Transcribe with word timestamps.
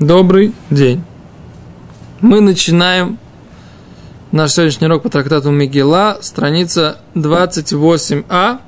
Добрый 0.00 0.52
день. 0.70 1.04
Мы 2.20 2.40
начинаем 2.40 3.16
наш 4.32 4.54
сегодняшний 4.54 4.88
урок 4.88 5.04
по 5.04 5.08
трактату 5.08 5.52
Мегила, 5.52 6.18
страница 6.20 6.98
28а, 7.14 8.58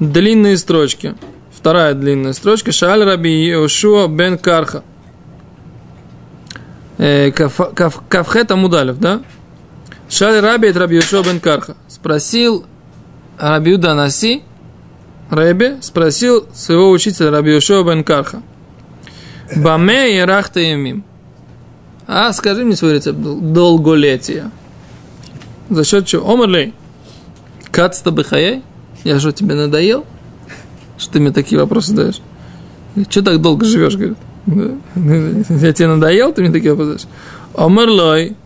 длинные 0.00 0.56
строчки. 0.56 1.14
Вторая 1.56 1.94
длинная 1.94 2.32
строчка. 2.32 2.72
Шааль 2.72 3.04
Раби 3.04 3.30
Йошуа 3.30 4.08
бен 4.08 4.36
Карха. 4.36 4.82
Э, 6.98 7.30
Кавхет 7.30 8.50
Амудалев, 8.50 8.98
да? 8.98 9.22
Шааль 10.08 10.40
Раби 10.40 10.70
это 10.70 10.80
Раби 10.80 10.96
Йошуа 10.96 11.22
бен 11.22 11.38
Карха. 11.38 11.76
Спросил 11.86 12.66
Раби 13.38 13.76
Наси, 13.76 14.42
Рэбе 15.30 15.78
спросил 15.82 16.48
своего 16.52 16.90
учителя 16.90 17.30
Раби 17.30 17.52
Йошуа 17.52 17.84
бен 17.84 18.02
Карха. 18.02 18.42
Баме 19.56 20.18
и 20.18 20.20
рахта 20.20 20.60
ямим. 20.60 21.04
А 22.06 22.32
скажи 22.32 22.64
мне 22.64 22.76
свой 22.76 22.94
рецепт 22.94 23.18
долголетия. 23.18 24.50
За 25.68 25.84
счет 25.84 26.06
чего? 26.06 26.32
Омерлей. 26.32 26.74
Кацта 27.70 28.10
бихаяй? 28.10 28.62
Я 29.04 29.20
что, 29.20 29.32
тебе 29.32 29.54
надоел? 29.54 30.04
Что 30.98 31.14
ты 31.14 31.20
мне 31.20 31.30
такие 31.30 31.60
вопросы 31.60 31.90
задаешь? 31.90 32.20
Что 33.08 33.22
так 33.22 33.40
долго 33.40 33.64
живешь, 33.64 33.96
говорит? 33.96 34.18
Я 34.46 35.72
тебе 35.72 35.88
надоел, 35.88 36.32
ты 36.32 36.42
мне 36.42 36.50
такие 36.50 36.74
вопросы 36.74 36.98
задаешь? 36.98 37.08
Омерлой. 37.54 38.36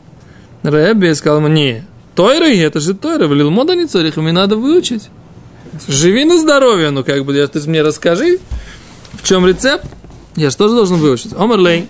Рэбби 0.62 1.12
сказал 1.12 1.41
мне, 1.41 1.84
Тойры, 2.14 2.56
это 2.56 2.80
же 2.80 2.94
Тойры, 2.94 3.27
влил 3.27 3.50
мода 3.50 3.74
не 3.74 3.86
цорих, 3.86 4.16
мне 4.16 4.32
надо 4.32 4.56
выучить. 4.56 5.10
Живи 5.88 6.24
на 6.24 6.38
здоровье, 6.38 6.91
ну 6.91 7.05
как 7.05 7.24
бы, 7.24 7.34
ты 7.46 7.68
мне 7.68 7.82
расскажи, 7.82 8.38
в 9.12 9.27
чем 9.27 9.46
рецепт. 9.46 9.86
Я 10.36 10.50
же 10.50 10.56
тоже 10.56 10.74
должен 10.74 10.98
выучить. 10.98 11.32
Омерлей. 11.32 11.88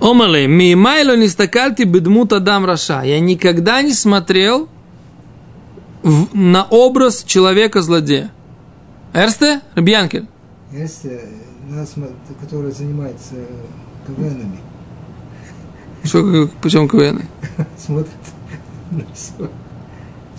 Омерлей. 0.00 0.46
Мимайло 0.46 1.16
не 1.16 1.28
стакальти 1.28 1.82
бедмут 1.82 2.32
Адам 2.32 2.64
Раша. 2.64 3.02
Я 3.02 3.20
никогда 3.20 3.82
не 3.82 3.92
смотрел 3.92 4.68
в, 6.02 6.34
на 6.34 6.64
образ 6.64 7.22
человека-злодея. 7.24 8.32
Эрсте? 9.12 9.60
Рабьянкель? 9.74 10.26
Эрсте, 10.72 11.20
который 12.40 12.72
занимается 12.72 13.34
КВНами. 14.06 14.58
Что, 16.02 16.48
почему 16.62 16.88
КВН? 16.88 17.22
Смотрит 17.78 18.08
на 18.90 19.04
все. 19.14 19.50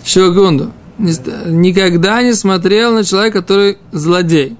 Секунду. 0.04 0.72
Никогда 0.98 2.22
не 2.22 2.34
смотрел 2.34 2.94
на 2.94 3.04
человека, 3.04 3.40
который 3.40 3.78
злодей. 3.92 4.56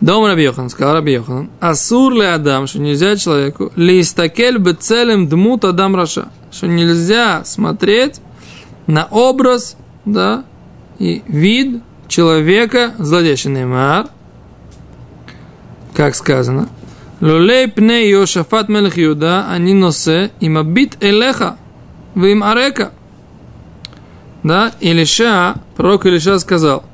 Дом 0.00 0.26
Раби 0.26 0.42
Йохан, 0.42 0.68
сказал 0.68 0.94
Раби 0.94 1.12
Йохан, 1.12 1.50
Асур 1.60 2.12
ли 2.12 2.24
Адам, 2.24 2.66
что 2.66 2.78
нельзя 2.78 3.16
человеку, 3.16 3.72
ли 3.76 4.00
истакель 4.00 4.58
бы 4.58 4.72
целым 4.74 5.28
дмут 5.28 5.64
Адам 5.64 5.96
Раша, 5.96 6.28
что 6.50 6.66
нельзя 6.66 7.44
смотреть 7.44 8.20
на 8.86 9.06
образ, 9.10 9.76
да, 10.04 10.44
и 10.98 11.22
вид 11.26 11.82
человека, 12.08 12.94
злодейший 12.98 13.52
Неймар, 13.52 14.08
как 15.94 16.14
сказано, 16.14 16.68
Лулей 17.20 17.68
пне 17.68 18.10
Йошафат 18.10 18.68
Мелех 18.68 18.96
Юда, 18.96 19.46
они 19.48 19.72
носе 19.72 20.32
им 20.40 20.58
обит 20.58 20.96
элеха, 21.00 21.56
вы 22.14 22.32
им 22.32 22.42
арека. 22.42 22.92
Да, 24.42 24.72
Илиша, 24.80 25.54
пророк 25.76 26.04
Илиша 26.04 26.38
сказал– 26.38 26.84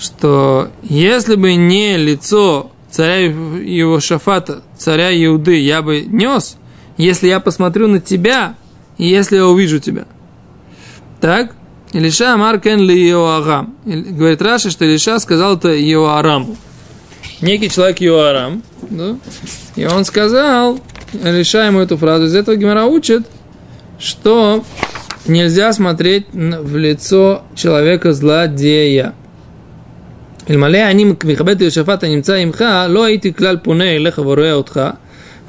что 0.00 0.70
если 0.82 1.36
бы 1.36 1.54
не 1.54 1.98
лицо 1.98 2.72
царя 2.90 3.26
его 3.26 4.00
шафата, 4.00 4.62
царя 4.76 5.12
Иуды, 5.26 5.60
я 5.60 5.82
бы 5.82 6.00
нес, 6.00 6.56
если 6.96 7.28
я 7.28 7.38
посмотрю 7.38 7.86
на 7.86 8.00
тебя, 8.00 8.54
и 8.98 9.06
если 9.06 9.36
я 9.36 9.46
увижу 9.46 9.78
тебя. 9.78 10.06
Так? 11.20 11.54
Илиша 11.92 12.34
Амар 12.34 12.60
Кен 12.60 12.80
ли 12.80 13.10
Иоарам. 13.10 13.74
Говорит 13.84 14.40
Раша, 14.42 14.70
что 14.70 14.84
Илиша 14.84 15.18
сказал 15.18 15.56
это 15.56 15.68
Иоараму. 15.78 16.56
Некий 17.40 17.68
человек 17.68 18.00
Иоарам, 18.00 18.62
да? 18.88 19.16
и 19.76 19.84
он 19.84 20.04
сказал, 20.04 20.80
Илиша 21.12 21.66
ему 21.66 21.80
эту 21.80 21.96
фразу, 21.96 22.24
из 22.24 22.34
этого 22.34 22.56
Гимара 22.56 22.84
учит, 22.84 23.26
что 23.98 24.64
нельзя 25.26 25.72
смотреть 25.72 26.26
в 26.32 26.76
лицо 26.76 27.42
человека 27.54 28.12
злодея. 28.12 29.14
אלמלא 30.49 30.91
אני 30.91 31.03
מכבד 31.03 31.55
את 31.55 31.61
יהושפט 31.61 32.03
הנמצא 32.03 32.33
עמך, 32.33 32.65
לא 32.89 33.03
הייתי 33.03 33.33
כלל 33.33 33.57
פונה 33.57 33.95
אליך 33.95 34.17
ורואה 34.17 34.53
אותך, 34.53 34.81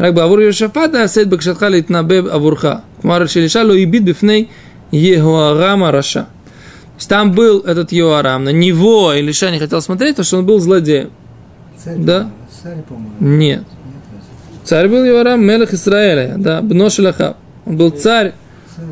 רק 0.00 0.14
בעבור 0.14 0.40
יהושפט 0.40 0.94
אעשה 0.94 1.22
את 1.22 1.28
בקשתך 1.28 1.66
להתנבא 1.70 2.14
עבורך. 2.30 2.64
כלומר, 3.02 3.26
שאלישע 3.26 3.62
לא 3.62 3.76
הביט 3.76 4.02
בפני 4.02 4.44
Егуарам 4.92 5.84
Раша. 5.84 6.28
Там 7.08 7.32
был 7.32 7.60
этот 7.60 7.92
Йоарам, 7.92 8.44
на 8.44 8.50
него 8.50 9.12
Илиша 9.12 9.50
не 9.50 9.58
хотел 9.58 9.82
смотреть, 9.82 10.16
потому 10.16 10.24
что 10.24 10.38
он 10.38 10.46
был 10.46 10.58
злодеем. 10.60 11.10
Царь, 11.76 11.98
да? 11.98 12.30
Царь, 12.62 12.78
Нет. 13.20 13.64
Царь 14.64 14.88
был 14.88 15.04
Йоарам, 15.04 15.44
Мелех 15.44 15.74
Израиля, 15.74 16.36
да, 16.38 16.62
Бношелахав. 16.62 17.36
Он 17.66 17.76
был 17.76 17.90
царь. 17.90 18.32
Царь, 18.74 18.86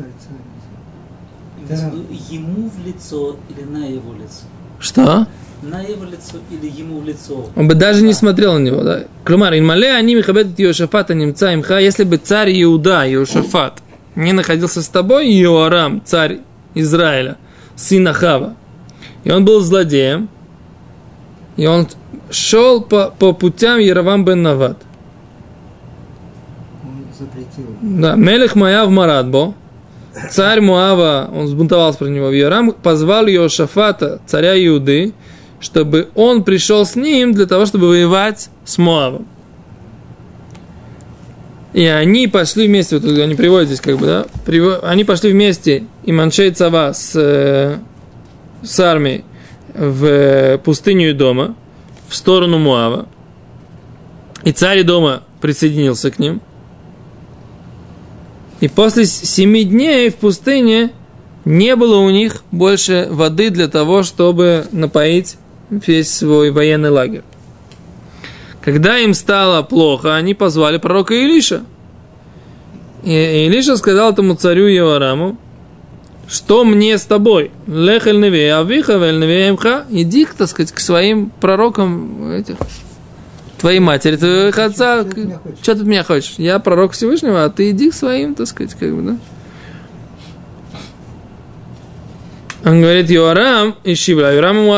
царь. 1.67 1.77
царь. 1.77 1.91
Ему 2.29 2.69
в 2.69 2.85
лицо 2.85 3.37
или 3.49 3.65
на 3.65 3.85
его 3.87 4.13
лицо? 4.13 4.45
Что? 4.79 5.27
На 5.62 5.82
его 5.82 6.04
лицо 6.04 6.38
или 6.50 6.70
ему 6.70 7.00
в 7.00 7.04
лицо. 7.04 7.50
Он 7.56 7.68
бы 7.68 7.74
даже 7.74 8.02
не 8.02 8.12
смотрел 8.12 8.54
на 8.54 8.60
него, 8.60 8.82
да? 8.82 9.04
Клумар, 9.24 9.54
инмале 9.54 9.92
они 9.92 10.14
михабет 10.14 10.58
Йошафата 10.58 11.14
немца 11.14 11.52
имха, 11.54 11.78
если 11.78 12.04
бы 12.04 12.16
царь 12.16 12.50
Иуда, 12.62 13.04
Йошафат, 13.06 13.82
не 14.14 14.32
находился 14.32 14.82
с 14.82 14.88
тобой, 14.88 15.30
Йоарам, 15.30 16.02
царь 16.04 16.40
Израиля, 16.74 17.36
сын 17.76 18.08
Ахава, 18.08 18.54
и 19.24 19.30
он 19.30 19.44
был 19.44 19.60
злодеем, 19.60 20.28
и 21.56 21.66
он 21.66 21.86
шел 22.30 22.80
по, 22.80 23.12
по 23.18 23.32
путям 23.32 23.78
Яровам 23.78 24.24
бен 24.24 24.42
Нават. 24.42 24.78
Он 26.82 27.04
запретил. 27.18 27.76
Да, 27.82 28.14
Мелех 28.14 28.54
Маяв 28.54 28.88
Марадбо, 28.88 29.54
царь 30.30 30.60
Муава, 30.60 31.28
он 31.32 31.48
сбунтовался 31.48 31.98
про 31.98 32.06
него 32.06 32.28
в 32.28 32.32
Ярам, 32.32 32.72
позвал 32.72 33.26
Йошафата, 33.26 34.20
царя 34.26 34.54
Иуды, 34.66 35.12
чтобы 35.60 36.08
он 36.14 36.42
пришел 36.42 36.84
с 36.84 36.96
ним 36.96 37.32
для 37.32 37.46
того, 37.46 37.66
чтобы 37.66 37.88
воевать 37.88 38.50
с 38.64 38.78
Моавом. 38.78 39.26
И 41.72 41.84
они 41.84 42.26
пошли 42.26 42.66
вместе, 42.66 42.98
вот 42.98 43.06
они 43.06 43.34
приводят 43.36 43.68
здесь 43.68 43.80
как 43.80 43.98
бы, 43.98 44.06
да, 44.06 44.26
они 44.82 45.04
пошли 45.04 45.30
вместе, 45.30 45.84
и 46.04 46.10
Маншей 46.10 46.50
Цава 46.50 46.92
с, 46.92 47.12
э, 47.14 47.78
с 48.62 48.80
армией 48.80 49.24
в 49.74 50.58
пустыню 50.64 51.14
дома, 51.14 51.54
в 52.08 52.16
сторону 52.16 52.58
Муава. 52.58 53.06
И 54.42 54.50
царь 54.50 54.82
дома 54.82 55.22
присоединился 55.40 56.10
к 56.10 56.18
ним. 56.18 56.40
И 58.60 58.68
после 58.68 59.06
семи 59.06 59.64
дней 59.64 60.10
в 60.10 60.16
пустыне 60.16 60.90
не 61.44 61.76
было 61.76 61.98
у 61.98 62.10
них 62.10 62.42
больше 62.50 63.06
воды 63.10 63.50
для 63.50 63.68
того, 63.68 64.02
чтобы 64.02 64.66
напоить 64.72 65.36
весь 65.70 66.12
свой 66.12 66.50
военный 66.50 66.90
лагерь. 66.90 67.22
Когда 68.60 68.98
им 68.98 69.14
стало 69.14 69.62
плохо, 69.62 70.16
они 70.16 70.34
позвали 70.34 70.76
пророка 70.76 71.14
Илиша. 71.14 71.62
И 73.02 73.46
Илиша 73.46 73.76
сказал 73.76 74.12
этому 74.12 74.34
царю 74.34 74.66
Евараму, 74.66 75.38
что 76.28 76.64
мне 76.64 76.96
с 76.96 77.02
тобой? 77.02 77.50
Лехель 77.66 78.20
неве 78.20 78.54
авиха 78.54 78.98
вель 78.98 79.18
неве 79.18 79.56
Иди, 79.90 80.26
так 80.36 80.48
сказать, 80.48 80.70
к 80.70 80.78
своим 80.78 81.30
пророкам 81.40 82.30
этих, 82.30 82.56
твоей 83.58 83.80
матери, 83.80 84.16
твоих 84.16 84.56
отца. 84.58 85.04
Что 85.62 85.74
ты 85.74 85.80
от 85.80 85.86
меня 85.86 86.04
хочешь? 86.04 86.34
Я 86.36 86.60
пророк 86.60 86.92
Всевышнего, 86.92 87.44
а 87.44 87.50
ты 87.50 87.70
иди 87.70 87.90
к 87.90 87.94
своим, 87.94 88.34
так 88.36 88.46
сказать, 88.46 88.74
как 88.74 88.94
бы, 88.94 89.02
да? 89.02 89.16
Он 92.62 92.82
говорит, 92.82 93.08
Йоарам, 93.08 93.76
и 93.84 93.94
Шивра, 93.94 94.34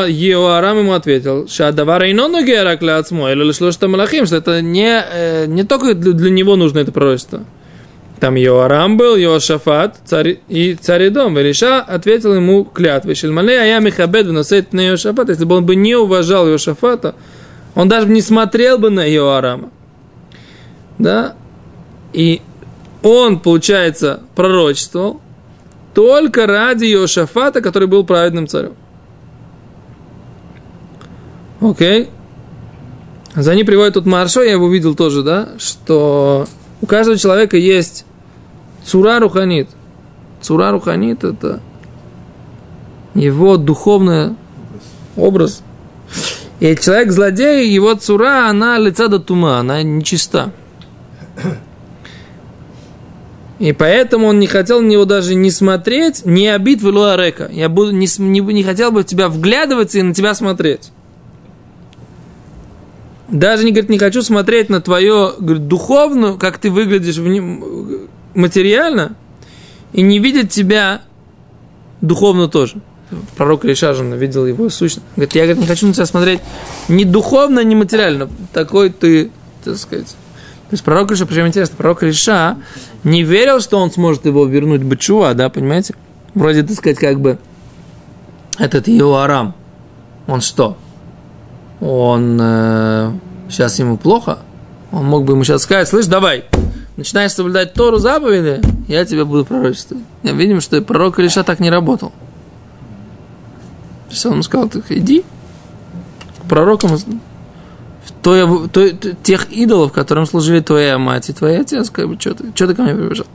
Йоарам 0.07 0.79
ему 0.79 0.93
ответил, 0.93 1.49
Шадавара 1.49 2.07
и 2.07 2.13
нону 2.13 2.45
герак 2.45 2.81
ляцмо, 2.81 3.29
или 3.31 3.43
лишь 3.43 3.55
что 3.55 3.87
малахим, 3.89 4.25
что 4.25 4.37
это 4.37 4.61
не, 4.61 5.03
э, 5.03 5.45
не 5.47 5.63
только 5.63 5.93
для, 5.93 6.29
него 6.29 6.55
нужно 6.55 6.79
это 6.79 6.93
пророчество. 6.93 7.43
Там 8.21 8.35
Йоарам 8.35 8.95
был, 8.95 9.17
Йошафат, 9.17 9.97
царь 10.05 10.39
и 10.47 10.75
царь 10.75 11.09
дом. 11.09 11.35
Велиша 11.35 11.81
ответил 11.81 12.33
ему 12.33 12.63
клятвой. 12.63 13.15
Шельмалей, 13.15 13.59
а 13.59 13.65
я 13.65 13.79
Михабед 13.79 14.27
вносит 14.27 14.71
на 14.71 14.79
Йошафат. 14.79 15.27
Если 15.27 15.43
бы 15.43 15.57
он 15.57 15.65
бы 15.65 15.75
не 15.75 15.95
уважал 15.95 16.47
Йошафата, 16.47 17.15
он 17.75 17.89
даже 17.89 18.07
не 18.07 18.21
смотрел 18.21 18.77
бы 18.77 18.91
на 18.91 19.03
Йоарама. 19.03 19.71
Да? 20.99 21.35
И 22.13 22.41
он, 23.01 23.39
получается, 23.39 24.21
пророчествовал, 24.35 25.19
только 25.93 26.47
ради 26.47 26.85
Йошафата, 26.85 27.61
который 27.61 27.87
был 27.87 28.03
праведным 28.03 28.47
царем. 28.47 28.73
Окей. 31.61 32.09
За 33.35 33.55
ним 33.55 33.65
приводит 33.65 33.95
тут 33.95 34.05
Маршо, 34.05 34.43
я 34.43 34.51
его 34.51 34.69
видел 34.69 34.95
тоже, 34.95 35.23
да, 35.23 35.49
что 35.57 36.45
у 36.81 36.85
каждого 36.85 37.17
человека 37.17 37.57
есть 37.57 38.05
цура 38.83 39.19
руханит. 39.19 39.69
Цура 40.41 40.71
руханит– 40.71 41.23
это 41.23 41.61
его 43.15 43.57
духовный 43.57 44.35
образ. 45.15 45.63
И 46.59 46.75
человек-злодей, 46.75 47.69
его 47.69 47.93
цура, 47.95 48.49
она 48.49 48.77
лица 48.77 49.07
до 49.07 49.19
тума, 49.19 49.59
она 49.59 49.83
нечиста. 49.83 50.51
И 53.63 53.71
поэтому 53.71 54.27
он 54.27 54.39
не 54.39 54.47
хотел 54.47 54.81
на 54.81 54.87
него 54.87 55.05
даже 55.05 55.35
не 55.35 55.49
смотреть, 55.49 56.25
не 56.25 56.49
обид 56.49 56.81
в 56.81 56.89
Илуарека. 56.89 57.49
Я 57.49 57.69
буду, 57.69 57.91
не, 57.91 58.07
не, 58.17 58.41
не 58.41 58.61
хотел 58.61 58.91
бы 58.91 59.03
в 59.03 59.05
тебя 59.05 59.29
вглядываться 59.29 59.99
и 59.99 60.01
на 60.01 60.13
тебя 60.13 60.33
смотреть. 60.33 60.91
Даже 63.29 63.63
не 63.63 63.71
говорит, 63.71 63.89
не 63.89 63.97
хочу 63.97 64.21
смотреть 64.21 64.67
на 64.67 64.81
твое 64.81 65.31
говорит, 65.39 65.69
духовную, 65.69 66.37
как 66.37 66.57
ты 66.57 66.69
выглядишь 66.69 67.15
в 67.15 67.25
нем, 67.25 68.09
материально, 68.33 69.15
и 69.93 70.01
не 70.01 70.19
видеть 70.19 70.51
тебя 70.51 71.03
духовно 72.01 72.49
тоже. 72.49 72.81
Пророк 73.37 73.63
Иша 73.63 73.93
же 73.93 74.03
видел 74.03 74.45
его 74.45 74.67
сущность. 74.67 75.07
Говорит, 75.15 75.35
я 75.35 75.43
говорит, 75.43 75.61
не 75.61 75.67
хочу 75.67 75.87
на 75.87 75.93
тебя 75.93 76.05
смотреть 76.05 76.41
ни 76.89 77.05
духовно, 77.05 77.63
ни 77.63 77.75
материально. 77.75 78.29
Такой 78.51 78.89
ты, 78.89 79.31
так 79.63 79.77
сказать. 79.77 80.17
То 80.73 80.75
есть 80.75 80.83
пророк 80.83 81.11
Иша, 81.11 81.27
причем 81.27 81.45
интересно, 81.45 81.75
пророк 81.77 82.01
Иша 82.01 82.57
не 83.03 83.21
верил, 83.21 83.59
что 83.59 83.77
он 83.77 83.91
сможет 83.91 84.25
его 84.25 84.43
вернуть 84.47 84.81
Бачува, 84.81 85.35
да, 85.35 85.47
понимаете? 85.49 85.93
Вроде, 86.33 86.63
так 86.63 86.75
сказать, 86.75 86.97
как 86.97 87.19
бы 87.19 87.37
этот 88.57 88.87
его 88.87 89.17
Арам, 89.19 89.53
он 90.25 90.41
что? 90.41 90.75
Он 91.79 92.39
э, 92.41 93.11
сейчас 93.51 93.77
ему 93.77 93.97
плохо? 93.97 94.39
Он 94.91 95.05
мог 95.05 95.25
бы 95.25 95.33
ему 95.33 95.43
сейчас 95.43 95.61
сказать, 95.61 95.87
слышь, 95.87 96.07
давай, 96.07 96.45
начинаешь 96.97 97.33
соблюдать 97.33 97.75
Тору 97.75 97.99
заповеди, 97.99 98.59
я 98.87 99.05
тебя 99.05 99.25
буду 99.25 99.45
пророчествовать. 99.45 100.03
Я 100.23 100.31
видим, 100.31 100.59
что 100.59 100.81
пророк 100.81 101.19
Илиша 101.19 101.43
так 101.43 101.59
не 101.59 101.69
работал. 101.69 102.09
То 104.07 104.13
есть 104.13 104.25
он 104.25 104.31
ему 104.31 104.41
сказал, 104.41 104.71
иди 104.89 105.23
в 106.43 106.47
той- 108.21 108.69
той- 108.69 108.97
тех 109.23 109.51
идолов, 109.51 109.91
которым 109.91 110.25
служили 110.25 110.59
твоя 110.59 110.97
мать 110.97 111.29
и 111.29 111.33
твой 111.33 111.59
отец, 111.59 111.89
как 111.89 112.07
бы, 112.07 112.19
что 112.19 112.33
ты, 112.35 112.51
что 112.55 112.67
ты 112.67 112.75
ко 112.75 112.83
мне 112.83 112.93
прибежал? 112.95 113.25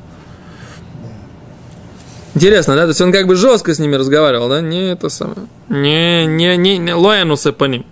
Интересно, 2.34 2.76
да? 2.76 2.82
То 2.82 2.88
есть 2.88 3.00
он 3.00 3.10
как 3.12 3.26
бы 3.26 3.34
жестко 3.34 3.74
с 3.74 3.78
ними 3.78 3.96
разговаривал, 3.96 4.48
да? 4.48 4.60
Не 4.60 4.90
это 4.92 5.08
самое. 5.08 5.46
Не, 5.68 6.26
не, 6.26 6.56
не, 6.56 6.78
не 6.78 6.94
лоянусы 6.94 7.52
по 7.52 7.64
ним. 7.64 7.84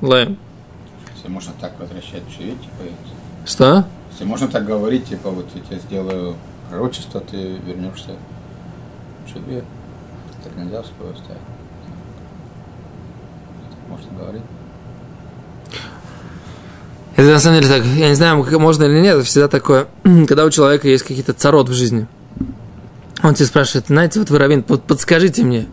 Лоян. 0.00 0.36
Если 1.14 1.28
можно 1.28 1.52
так 1.60 1.78
возвращать 1.78 2.22
Шиве, 2.36 2.52
типа, 2.52 2.82
Что? 3.46 3.84
если 4.10 4.24
можно 4.24 4.48
так 4.48 4.64
говорить, 4.66 5.06
типа, 5.06 5.30
вот 5.30 5.46
я 5.54 5.60
тебе 5.60 5.78
сделаю 5.78 6.34
пророчество, 6.68 7.20
ты 7.20 7.56
вернешься 7.66 8.16
в 9.26 9.32
Шиве. 9.32 9.62
Так 10.42 10.56
нельзя 10.56 10.82
в 10.82 10.86
свое 10.86 11.14
ставить. 11.14 11.40
Так 13.70 13.88
Можно 13.88 14.18
говорить. 14.18 14.42
Это 17.16 17.28
на 17.30 17.38
самом 17.38 17.60
деле 17.60 17.72
так, 17.72 17.84
я 17.84 18.08
не 18.08 18.14
знаю, 18.14 18.44
можно 18.58 18.84
или 18.84 19.00
нет, 19.00 19.16
это 19.16 19.24
всегда 19.24 19.48
такое, 19.48 19.86
когда 20.26 20.44
у 20.44 20.50
человека 20.50 20.88
есть 20.88 21.04
какие-то 21.04 21.32
царот 21.32 21.68
в 21.68 21.72
жизни. 21.72 22.06
Он 23.22 23.34
тебе 23.34 23.46
спрашивает, 23.46 23.86
знаете, 23.86 24.18
вот 24.18 24.30
вы, 24.30 24.38
Равин, 24.38 24.62
под- 24.62 24.82
подскажите 24.82 25.44
мне, 25.44 25.68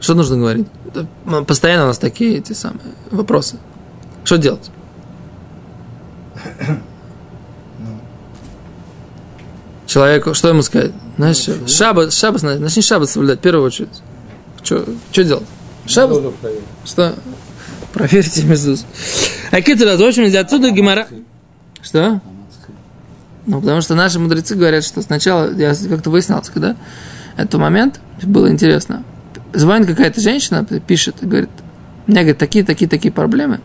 что 0.00 0.14
нужно 0.14 0.36
говорить? 0.36 0.66
Ну, 1.24 1.44
Постоянно 1.44 1.84
у 1.84 1.86
нас 1.86 1.98
такие 1.98 2.38
эти 2.38 2.52
самые 2.52 2.80
вопросы. 3.10 3.56
Что 4.24 4.36
делать? 4.36 4.70
Человеку, 9.86 10.34
что 10.34 10.48
ему 10.48 10.62
сказать? 10.62 10.92
Знаешь, 11.16 11.36
что? 11.36 11.68
шаббат, 11.68 12.12
шаббат, 12.12 12.42
начни 12.42 12.82
шаббат 12.82 13.10
соблюдать 13.10 13.38
в 13.40 13.42
первую 13.42 13.66
очередь. 13.66 14.02
Что, 14.62 14.84
что 15.10 15.24
делать? 15.24 15.46
Шаббат? 15.86 16.22
Что? 16.84 17.14
Проверьте 17.92 18.44
Мезуз. 18.44 18.86
А 19.50 19.60
Китера, 19.60 19.96
в 19.96 20.02
общем, 20.02 20.24
из 20.24 20.34
отсюда 20.34 20.70
Гимара... 20.70 21.06
Что? 21.82 22.20
Ну, 23.46 23.60
потому 23.60 23.80
что 23.80 23.94
наши 23.94 24.18
мудрецы 24.18 24.54
говорят, 24.54 24.84
что 24.84 25.02
сначала, 25.02 25.52
я 25.52 25.74
как-то 25.74 26.10
выяснялся, 26.10 26.52
когда 26.52 26.76
этот 27.36 27.60
момент, 27.60 28.00
было 28.22 28.50
интересно. 28.50 29.02
Звонит 29.52 29.88
какая-то 29.88 30.20
женщина, 30.20 30.64
пишет, 30.64 31.16
говорит, 31.20 31.50
у 32.06 32.10
меня, 32.10 32.22
говорит, 32.22 32.38
такие, 32.38 32.64
такие, 32.64 32.88
такие 32.88 33.12
проблемы. 33.12 33.60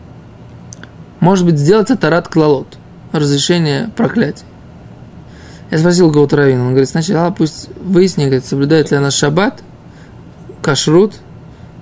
Может 1.20 1.44
быть, 1.44 1.58
сделать 1.58 1.90
это 1.90 2.10
рад 2.10 2.28
клалот, 2.28 2.76
разрешение 3.12 3.90
проклятий. 3.96 4.44
Я 5.70 5.78
спросил 5.78 6.10
кого-то 6.10 6.36
раввина, 6.36 6.62
он 6.62 6.70
говорит, 6.70 6.88
сначала 6.88 7.30
пусть 7.30 7.68
выясни, 7.76 8.24
говорит, 8.24 8.46
соблюдает 8.46 8.90
ли 8.90 8.96
она 8.96 9.10
шаббат, 9.10 9.62
кашрут, 10.62 11.14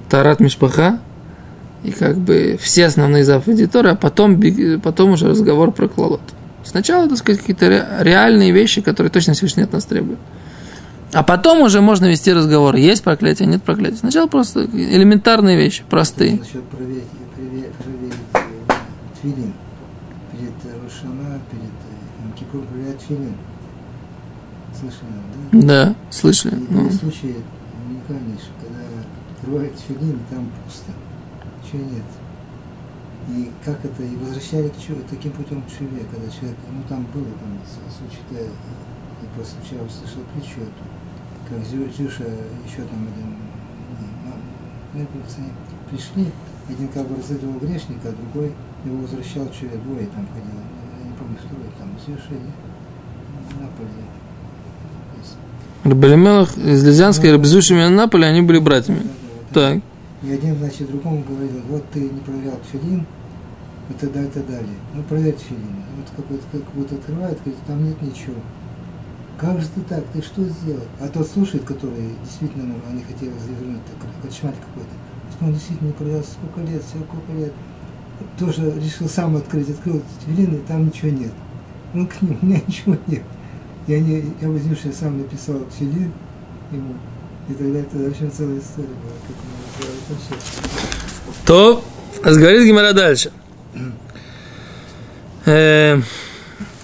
тарат 0.09 0.41
мишпаха, 0.41 0.99
и 1.87 1.93
как 1.93 2.17
бы 2.19 2.59
все 2.61 2.87
основные 2.87 3.25
заповеди 3.25 3.67
Торы, 3.67 3.91
а 3.91 3.94
потом, 3.94 4.41
потом 4.83 5.11
уже 5.12 5.29
разговор 5.29 5.71
про 5.73 5.88
клалот. 5.88 6.21
Сначала, 6.65 7.09
так 7.09 7.19
сказать, 7.19 7.41
какие-то 7.41 7.69
ре- 7.69 7.87
реальные 8.00 8.50
вещи, 8.50 8.81
которые 8.81 9.11
точно 9.11 9.35
Всевышний 9.35 9.62
от 9.62 9.73
нас 9.73 9.85
требует. 9.85 10.19
А 11.12 11.23
потом 11.23 11.61
уже 11.62 11.81
можно 11.81 12.06
вести 12.06 12.33
разговор. 12.33 12.75
Есть 12.75 13.05
проклятие, 13.05 13.47
нет 13.49 13.62
проклятия. 13.62 13.97
Сначала 13.99 14.27
просто 14.27 14.65
элементарные 14.65 15.56
вещи, 15.56 15.85
простые. 15.88 16.38
Насчет 16.41 16.65
проверить, 16.65 17.05
проверить, 17.37 17.73
проверить 17.75 18.15
э, 18.35 18.38
тфилин. 19.21 19.53
Перед 20.33 20.50
э, 20.65 20.77
Рошана, 20.83 21.41
перед 21.50 21.71
э, 21.71 22.38
Кипур 22.38 22.62
проверять 22.62 22.99
тфилин. 22.99 23.35
Слышали, 24.79 25.12
да? 25.53 25.85
Да, 25.87 25.94
слышали. 26.11 26.55
И 26.56 26.67
Ну, 26.69 26.85
Есть 26.87 27.00
случаи 27.00 27.37
уникальнейшие, 27.88 28.50
когда 28.61 28.81
открывают 29.38 29.75
тфилин, 29.77 30.19
там 30.29 30.50
пусто. 30.65 30.91
Ничего 31.67 31.91
нет. 31.91 32.05
И 33.29 33.51
как 33.65 33.85
это, 33.85 34.03
и 34.05 34.15
возвращали 34.17 34.69
к 34.69 34.79
чё- 34.79 34.95
таким 35.11 35.33
путем 35.33 35.61
к 35.63 35.69
Шиве, 35.69 36.07
когда 36.13 36.31
человек, 36.31 36.57
ну 36.71 36.79
там 36.89 37.05
было 37.13 37.27
там 37.43 37.59
с- 37.67 37.99
случай, 37.99 38.23
да, 38.31 38.39
я 38.39 39.29
просто 39.35 39.57
вчера 39.67 39.83
услышал 39.83 40.23
притчу 40.33 40.61
эту, 40.63 40.85
как 41.51 41.59
Зю- 41.67 41.91
Зюша, 41.91 42.23
еще 42.63 42.87
там 42.87 43.03
один, 43.03 43.35
ну, 44.95 45.01
ну, 45.11 45.21
пацаны 45.23 45.49
пришли, 45.91 46.31
один 46.71 46.87
как 46.89 47.09
бы 47.09 47.17
разыгрывал 47.17 47.59
грешника, 47.59 48.11
а 48.11 48.12
другой 48.15 48.53
его 48.85 48.99
возвращал 48.99 49.47
к 49.47 49.55
Шиве, 49.55 49.77
двое 49.83 50.07
там 50.07 50.25
ходило, 50.31 50.62
я 51.02 51.11
не 51.11 51.14
помню, 51.19 51.35
второй 51.43 51.67
там, 51.83 51.90
Зюша 51.99 52.31
или 52.31 52.52
Наполе. 53.61 54.07
Рабелемелах 55.83 56.57
из 56.59 56.85
Лизянска 56.85 57.26
и 57.26 57.33
Рабзушами 57.33 57.88
Наполи, 57.88 58.25
они 58.25 58.43
были 58.43 58.59
братьями. 58.61 59.02
Так. 59.52 59.81
И 60.26 60.33
один, 60.33 60.56
значит, 60.56 60.88
другому 60.88 61.23
говорил, 61.23 61.62
вот 61.68 61.85
ты 61.92 62.00
не 62.00 62.21
проверял 62.21 62.56
тфилин, 62.59 63.06
и 63.88 63.92
так 63.92 64.12
далее, 64.12 64.28
и 64.28 64.33
так 64.33 64.47
далее. 64.47 64.75
Ну, 64.92 65.02
проверь 65.04 65.35
тфилин. 65.35 65.85
Вот 65.97 66.11
какой-то, 66.16 66.45
как 66.50 66.75
будто 66.75 66.97
открывает, 66.97 67.38
говорит, 67.38 67.62
там 67.64 67.85
нет 67.85 68.02
ничего. 68.02 68.35
Как 69.38 69.61
же 69.61 69.68
ты 69.68 69.83
так? 69.83 70.02
Ты 70.12 70.23
что 70.23 70.42
сделал? 70.42 70.83
А 70.99 71.06
тот 71.06 71.28
слушает, 71.28 71.62
который 71.64 72.14
действительно, 72.25 72.64
ну, 72.64 72.75
они 72.90 73.02
хотели 73.02 73.33
завернуть, 73.38 73.83
так, 73.85 74.11
кочмарь 74.23 74.54
какой-то. 74.54 75.45
Он 75.45 75.52
действительно 75.52 75.88
не 75.88 75.92
проверял 75.92 76.25
сколько 76.25 76.61
лет, 76.68 76.83
сколько 76.83 77.33
лет. 77.38 77.52
Тоже 78.38 78.73
решил 78.80 79.09
сам 79.09 79.37
открыть, 79.37 79.71
открыл 79.71 80.02
тфилин, 80.25 80.56
и 80.56 80.59
там 80.66 80.87
ничего 80.87 81.11
нет. 81.11 81.33
Он 81.95 82.06
к 82.06 82.21
нему, 82.21 82.37
у 82.42 82.47
меня 82.47 82.61
ничего 82.66 82.97
нет. 83.06 83.23
Я, 83.87 84.00
не, 84.00 84.25
я 84.40 84.49
возьмусь, 84.49 84.80
я 84.85 84.92
сам 84.92 85.18
написал 85.18 85.61
тфилин 85.71 86.12
ему. 86.73 86.95
И 87.49 87.53
тогда 87.55 87.79
это 87.79 87.97
вообще 87.97 88.29
целая 88.29 88.59
история 88.59 88.88
была, 88.88 89.12
как 89.26 89.37
называет 89.79 90.03
вообще. 90.09 90.35
То, 91.47 91.85
говорит 92.38 92.65
Гимара 92.67 92.93
дальше. 92.93 93.31
Э, 95.45 96.00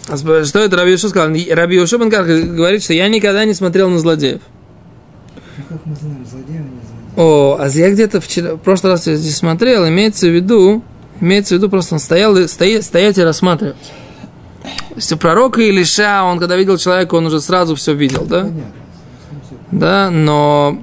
Что 0.07 0.59
это 0.61 0.76
Раби 0.76 0.92
Йошуа 0.92 1.09
сказал? 1.09 1.28
Раби 1.50 1.76
Йошуа 1.76 1.99
говорит, 1.99 2.83
что 2.83 2.92
я 2.95 3.09
никогда 3.09 3.45
не 3.45 3.54
смотрел 3.54 3.88
на 3.90 3.99
злодеев. 3.99 4.40
Ну 5.59 5.64
как 5.69 5.85
мы 5.87 5.97
знаем, 5.97 6.25
злодея 6.31 6.59
или 6.61 6.64
не? 6.69 6.81
О, 7.16 7.57
а 7.61 7.69
я 7.69 7.90
где-то 7.90 8.21
вчера, 8.21 8.54
в 8.54 8.59
прошлый 8.59 8.92
раз 8.92 9.07
я 9.07 9.16
здесь 9.16 9.37
смотрел, 9.37 9.87
имеется 9.88 10.28
в 10.28 10.31
виду, 10.35 10.83
имеется 11.21 11.54
в 11.54 11.59
виду, 11.59 11.69
просто 11.69 11.95
он 11.95 11.99
стоял, 12.00 12.35
стоя- 12.47 12.81
стоять 12.83 13.19
и 13.19 13.23
рассматривать. 13.23 13.76
То 14.62 14.95
есть 14.97 15.12
у 15.12 15.16
пророка 15.16 15.61
Илиша, 15.61 16.23
он 16.23 16.38
когда 16.38 16.57
видел 16.57 16.78
человека, 16.78 17.16
он 17.16 17.26
уже 17.26 17.40
сразу 17.40 17.75
все 17.75 17.92
видел, 17.95 18.25
да? 18.25 18.42
Понятно. 18.42 18.62
Да, 19.73 20.11
но 20.11 20.79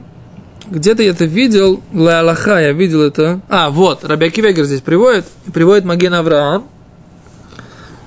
где-то 0.69 1.03
я 1.03 1.11
это 1.11 1.25
видел, 1.25 1.81
Ла 1.93 2.19
Аллаха, 2.19 2.59
я 2.59 2.73
видел 2.73 3.01
это. 3.01 3.39
А, 3.47 3.69
вот, 3.69 4.03
Раби 4.03 4.29
Вегер 4.29 4.65
здесь 4.65 4.81
приводит, 4.81 5.25
приводит 5.53 5.85
Маген 5.85 6.13
Авраам, 6.15 6.65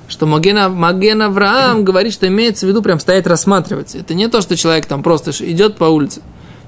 что 0.09 0.27
Маген, 0.27 0.73
Маген 0.73 1.23
Авраам 1.23 1.85
говорит, 1.85 2.13
что 2.13 2.27
имеется 2.27 2.67
в 2.67 2.69
виду 2.69 2.83
прям 2.83 2.99
стоять 2.99 3.27
рассматривать. 3.27 3.95
Это 3.95 4.15
не 4.15 4.29
то, 4.29 4.41
что 4.41 4.57
человек 4.57 4.87
там 4.87 5.03
просто 5.03 5.31
идет 5.31 5.77
по 5.77 5.85
улице. 5.85 6.21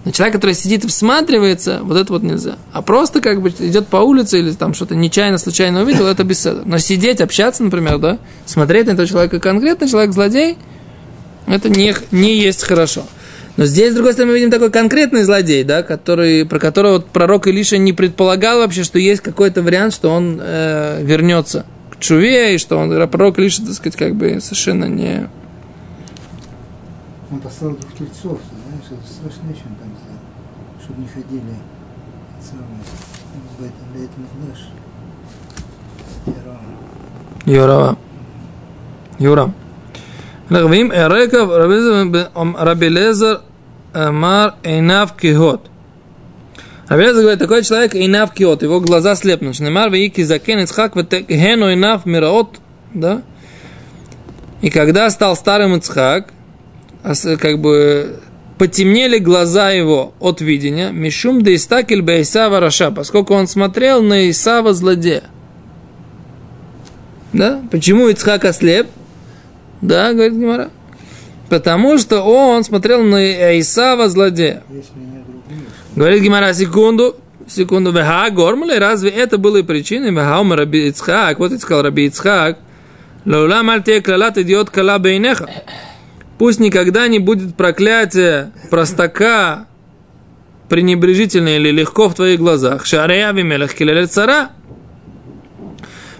Но 0.04 0.12
человек, 0.12 0.34
который 0.34 0.54
сидит 0.54 0.84
и 0.84 0.88
всматривается, 0.88 1.80
вот 1.82 1.96
это 1.96 2.12
вот 2.12 2.22
нельзя. 2.22 2.56
А 2.72 2.82
просто 2.82 3.20
как 3.20 3.40
бы 3.40 3.48
идет 3.48 3.88
по 3.88 3.96
улице 3.96 4.38
или 4.38 4.52
там 4.52 4.74
что-то 4.74 4.94
нечаянно, 4.94 5.38
случайно 5.38 5.82
увидел, 5.82 6.06
это 6.06 6.24
беседа. 6.24 6.62
Но 6.64 6.78
сидеть, 6.78 7.20
общаться, 7.20 7.64
например, 7.64 7.98
да, 7.98 8.18
смотреть 8.44 8.86
на 8.86 8.92
этого 8.92 9.08
человека 9.08 9.40
конкретно, 9.40 9.88
человек-злодей, 9.88 10.58
это 11.46 11.68
не, 11.68 11.94
не 12.10 12.36
есть 12.36 12.62
хорошо. 12.62 13.04
Но 13.56 13.66
здесь, 13.66 13.92
с 13.92 13.94
другой 13.94 14.12
стороны, 14.14 14.32
мы 14.32 14.38
видим 14.38 14.50
такой 14.50 14.70
конкретный 14.70 15.22
злодей, 15.22 15.62
да, 15.62 15.82
который, 15.82 16.44
про 16.44 16.58
которого 16.58 16.98
пророк 16.98 17.46
Илиша 17.46 17.78
не 17.78 17.92
предполагал 17.92 18.58
вообще, 18.58 18.82
что 18.82 18.98
есть 18.98 19.22
какой-то 19.22 19.62
вариант, 19.62 19.94
что 19.94 20.10
он 20.10 20.40
э, 20.42 21.02
вернется 21.02 21.64
к 21.90 22.00
Чуве, 22.00 22.56
и 22.56 22.58
что 22.58 22.76
он, 22.76 23.08
пророк 23.08 23.38
Илиша, 23.38 23.64
так 23.64 23.74
сказать, 23.74 23.96
как 23.96 24.16
бы 24.16 24.40
совершенно 24.40 24.86
не... 24.86 25.28
Он 27.30 27.40
послал 27.40 27.72
двух 27.72 27.92
тельцов, 27.96 28.40
знаешь, 28.68 28.86
это 28.90 29.12
страшнее, 29.12 29.54
чем 29.54 29.74
там 29.76 29.88
сделал. 29.88 30.20
Чтобы 30.82 31.00
не 31.00 31.08
ходили 31.08 31.54
бейт, 33.58 33.72
бейт 33.94 34.10
Микдаш. 34.18 34.60
Ярам. 37.46 37.98
Рахвим 40.48 40.92
Эреков 40.92 41.50
Рабелезер 42.58 43.40
э, 43.94 44.10
Мар 44.10 44.54
Эйнав 44.62 45.16
Кихот. 45.16 45.70
Рабелезер 46.88 47.22
говорит, 47.22 47.40
такой 47.40 47.64
человек 47.64 47.94
Эйнав 47.94 48.34
Киот, 48.34 48.62
его 48.62 48.80
глаза 48.80 49.14
слепнут. 49.14 49.56
Шнемар 49.56 49.90
Вейки 49.90 50.22
Закен 50.22 50.60
Ицхак 50.60 50.96
Ватекхену 50.96 51.70
Эйнав 51.70 52.04
Мираот. 52.04 52.58
Да? 52.92 53.22
И 54.60 54.68
когда 54.70 55.08
стал 55.10 55.34
старым 55.34 55.76
Ицхак, 55.76 56.28
а 57.02 57.14
как 57.36 57.58
бы 57.58 58.20
потемнели 58.58 59.18
глаза 59.18 59.70
его 59.70 60.14
от 60.20 60.42
видения, 60.42 60.90
Мишум 60.90 61.42
да 61.42 61.54
Истакель 61.54 62.02
Бейсава 62.02 62.60
Раша, 62.60 62.90
поскольку 62.90 63.34
он 63.34 63.48
смотрел 63.48 64.02
на 64.02 64.30
Исава 64.30 64.74
злодея. 64.74 65.24
Да? 67.32 67.62
Почему 67.70 68.08
Ицхак 68.08 68.44
ослеп? 68.44 68.88
Да, 69.80 70.12
говорит 70.12 70.34
Гимара. 70.34 70.70
Потому 71.48 71.98
что 71.98 72.22
он 72.22 72.64
смотрел 72.64 73.02
на 73.02 73.58
Исава 73.60 74.08
злодея. 74.08 74.62
Говорит 75.94 76.22
Гимара, 76.22 76.52
секунду, 76.54 77.16
секунду, 77.46 77.92
веха 77.92 78.30
гормали, 78.30 78.76
разве 78.76 79.10
это 79.10 79.38
было 79.38 79.58
и 79.58 79.62
причиной? 79.62 80.10
Веха 80.10 80.40
умер 80.40 80.56
Раби 80.56 80.88
Ицхак, 80.88 81.38
вот 81.38 81.52
и 81.52 81.58
сказал 81.58 81.84
Раби 81.84 82.06
Ицхак, 82.06 82.58
лаулам 83.24 83.70
аль 83.70 83.82
те 83.82 84.00
клалат 84.00 84.38
идиот 84.38 84.70
кала 84.70 84.98
бейнеха. 84.98 85.48
Пусть 86.38 86.58
никогда 86.58 87.06
не 87.06 87.20
будет 87.20 87.54
проклятие 87.54 88.50
простака, 88.70 89.66
пренебрежительное 90.68 91.58
или 91.58 91.70
легко 91.70 92.08
в 92.08 92.14
твоих 92.14 92.40
глазах. 92.40 92.86
Шаре 92.86 93.26
Авимелах 93.26 93.74
килелет 93.74 94.12
цара. 94.12 94.50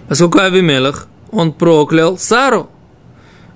Поскольку 0.07 0.39
Авимелах, 0.39 1.07
он 1.31 1.51
проклял 1.51 2.17
Сару. 2.17 2.69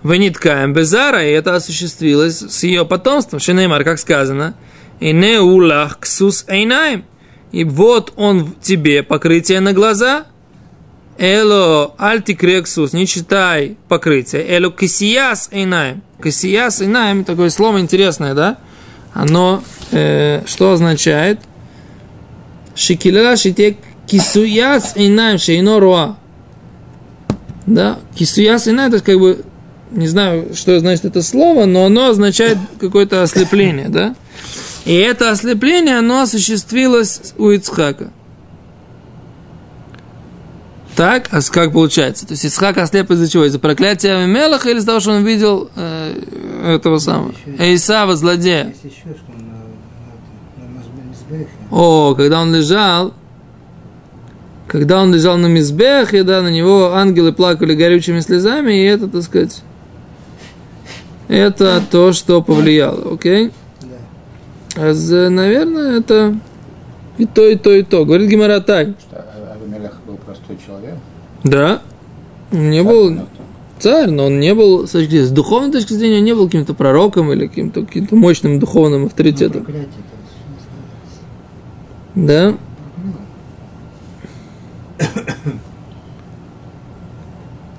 Вениткаем 0.03 0.73
Безара, 0.73 1.25
и 1.25 1.31
это 1.31 1.55
осуществилось 1.55 2.39
с 2.39 2.63
ее 2.63 2.85
потомством. 2.85 3.39
Шинеймар, 3.39 3.83
как 3.83 3.99
сказано, 3.99 4.55
и 4.99 5.11
не 5.11 5.39
улах 5.39 5.99
ксус 5.99 6.45
эйнаем. 6.47 7.03
И 7.51 7.63
вот 7.63 8.13
он 8.15 8.43
в 8.43 8.59
тебе 8.61 9.03
покрытие 9.03 9.59
на 9.59 9.73
глаза. 9.73 10.25
Эло 11.17 11.95
альтикрексус, 11.97 12.93
не 12.93 13.05
читай 13.05 13.75
покрытие. 13.89 14.45
Эло 14.47 14.71
кисияс 14.71 15.49
эйнаем. 15.51 16.01
Кисияс 16.23 16.81
эйнаем, 16.81 17.25
такое 17.25 17.49
слово 17.49 17.79
интересное, 17.79 18.33
да? 18.33 18.57
Оно 19.13 19.63
э, 19.91 20.43
что 20.45 20.71
означает? 20.71 21.41
Шикилера 22.73 23.35
шите 23.35 23.77
кисуяс 24.07 24.95
эйнаем 24.95 25.39
шейно 25.39 25.79
руа. 25.79 26.17
Да, 27.65 27.99
кисуяс 28.15 28.67
эйнаем, 28.67 28.93
это 28.93 29.03
как 29.03 29.19
бы 29.19 29.43
не 29.91 30.07
знаю, 30.07 30.53
что 30.53 30.79
значит 30.79 31.05
это 31.05 31.21
слово, 31.21 31.65
но 31.65 31.85
оно 31.85 32.09
означает 32.09 32.57
какое-то 32.79 33.23
ослепление, 33.23 33.89
да? 33.89 34.15
И 34.85 34.93
это 34.93 35.31
ослепление, 35.31 35.97
оно 35.97 36.21
осуществилось 36.21 37.33
у 37.37 37.49
Ицхака. 37.49 38.11
Так, 40.95 41.29
а 41.31 41.39
как 41.41 41.71
получается? 41.71 42.27
То 42.27 42.33
есть 42.33 42.43
Ицхак 42.43 42.77
ослеп 42.77 43.09
из-за 43.11 43.29
чего? 43.29 43.45
Из-за 43.45 43.57
проклятия 43.59 44.15
Авимелаха 44.15 44.69
или 44.69 44.77
из-за 44.79 44.87
того, 44.87 44.99
что 44.99 45.11
он 45.11 45.23
видел 45.23 45.69
э, 45.75 46.75
этого 46.75 46.97
самого? 46.97 47.33
Исава, 47.57 48.15
злодея. 48.15 48.73
есть 48.83 48.83
еще, 48.83 49.15
что 49.15 49.31
на, 49.31 49.45
на, 50.57 50.67
на 50.67 50.79
Мазбе- 50.79 51.09
Мизбехе. 51.09 51.49
О, 51.71 52.15
когда 52.15 52.41
он 52.41 52.53
лежал, 52.53 53.13
когда 54.67 55.01
он 55.01 55.13
лежал 55.13 55.37
на 55.37 55.47
мизбехе, 55.47 56.23
да, 56.23 56.41
на 56.41 56.49
него 56.49 56.93
ангелы 56.93 57.31
плакали 57.31 57.75
горючими 57.75 58.19
слезами, 58.19 58.73
и 58.73 58.83
это, 58.83 59.07
так 59.07 59.23
сказать, 59.23 59.63
это 61.29 61.81
то, 61.89 62.11
что 62.11 62.41
повлияло, 62.41 63.13
окей? 63.13 63.51
Да. 64.75 64.91
А, 64.91 65.29
наверное, 65.29 65.99
это 65.99 66.35
и 67.17 67.25
то, 67.25 67.47
и 67.47 67.55
то, 67.55 67.71
и 67.71 67.83
то. 67.83 68.03
Говорит 68.03 68.29
Гимара 68.29 68.59
так. 68.59 68.89
Что 68.99 69.25
Авимелех 69.53 69.99
был 70.05 70.15
простой 70.15 70.57
человек. 70.65 70.95
Да, 71.43 71.81
не 72.51 72.83
был 72.83 73.19
царь, 73.77 74.09
но 74.09 74.25
он 74.25 74.39
не 74.39 74.53
был, 74.53 74.87
с, 74.87 75.29
духовной 75.31 75.71
точки 75.71 75.93
зрения, 75.93 76.17
он 76.17 76.25
не 76.25 76.33
был 76.33 76.45
каким-то 76.47 76.73
пророком 76.73 77.31
или 77.31 77.47
каким-то 77.47 77.85
каким 77.85 78.07
мощным 78.11 78.59
духовным 78.59 79.05
авторитетом. 79.05 79.65
Знаю. 82.15 82.51
Да? 82.53 82.57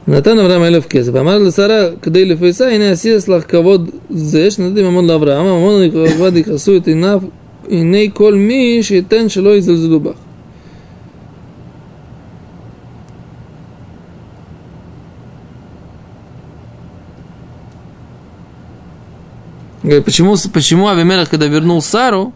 נתן 0.09 0.39
אברהם 0.39 0.63
אלף 0.63 0.87
כסף, 0.87 1.15
אמר 1.15 1.37
לשרה 1.37 1.87
כדי 2.01 2.25
לפייסה, 2.25 2.69
הנה 2.69 2.91
עשי 2.91 3.17
אצלך 3.17 3.51
כבוד 3.51 3.89
זה, 4.09 4.51
שנתתי 4.51 4.81
ממון 4.81 5.07
לאברהם, 5.07 5.45
הממון 5.45 5.81
וכבוד 5.93 6.35
יכעסו 6.35 6.77
את 6.77 6.87
עיניו, 6.87 7.21
עיני 7.67 8.09
כל 8.13 8.33
מי 8.33 8.79
שייתן 8.83 9.29
שלא 9.29 9.55
יזלזלו 9.55 9.99
בך. 9.99 10.15
Говорит, 19.85 20.03
Почему, 20.03 20.35
почему 20.51 20.87
Авимелех, 20.87 21.29
когда 21.29 21.45
вернул 21.45 21.79
Сару, 21.79 22.33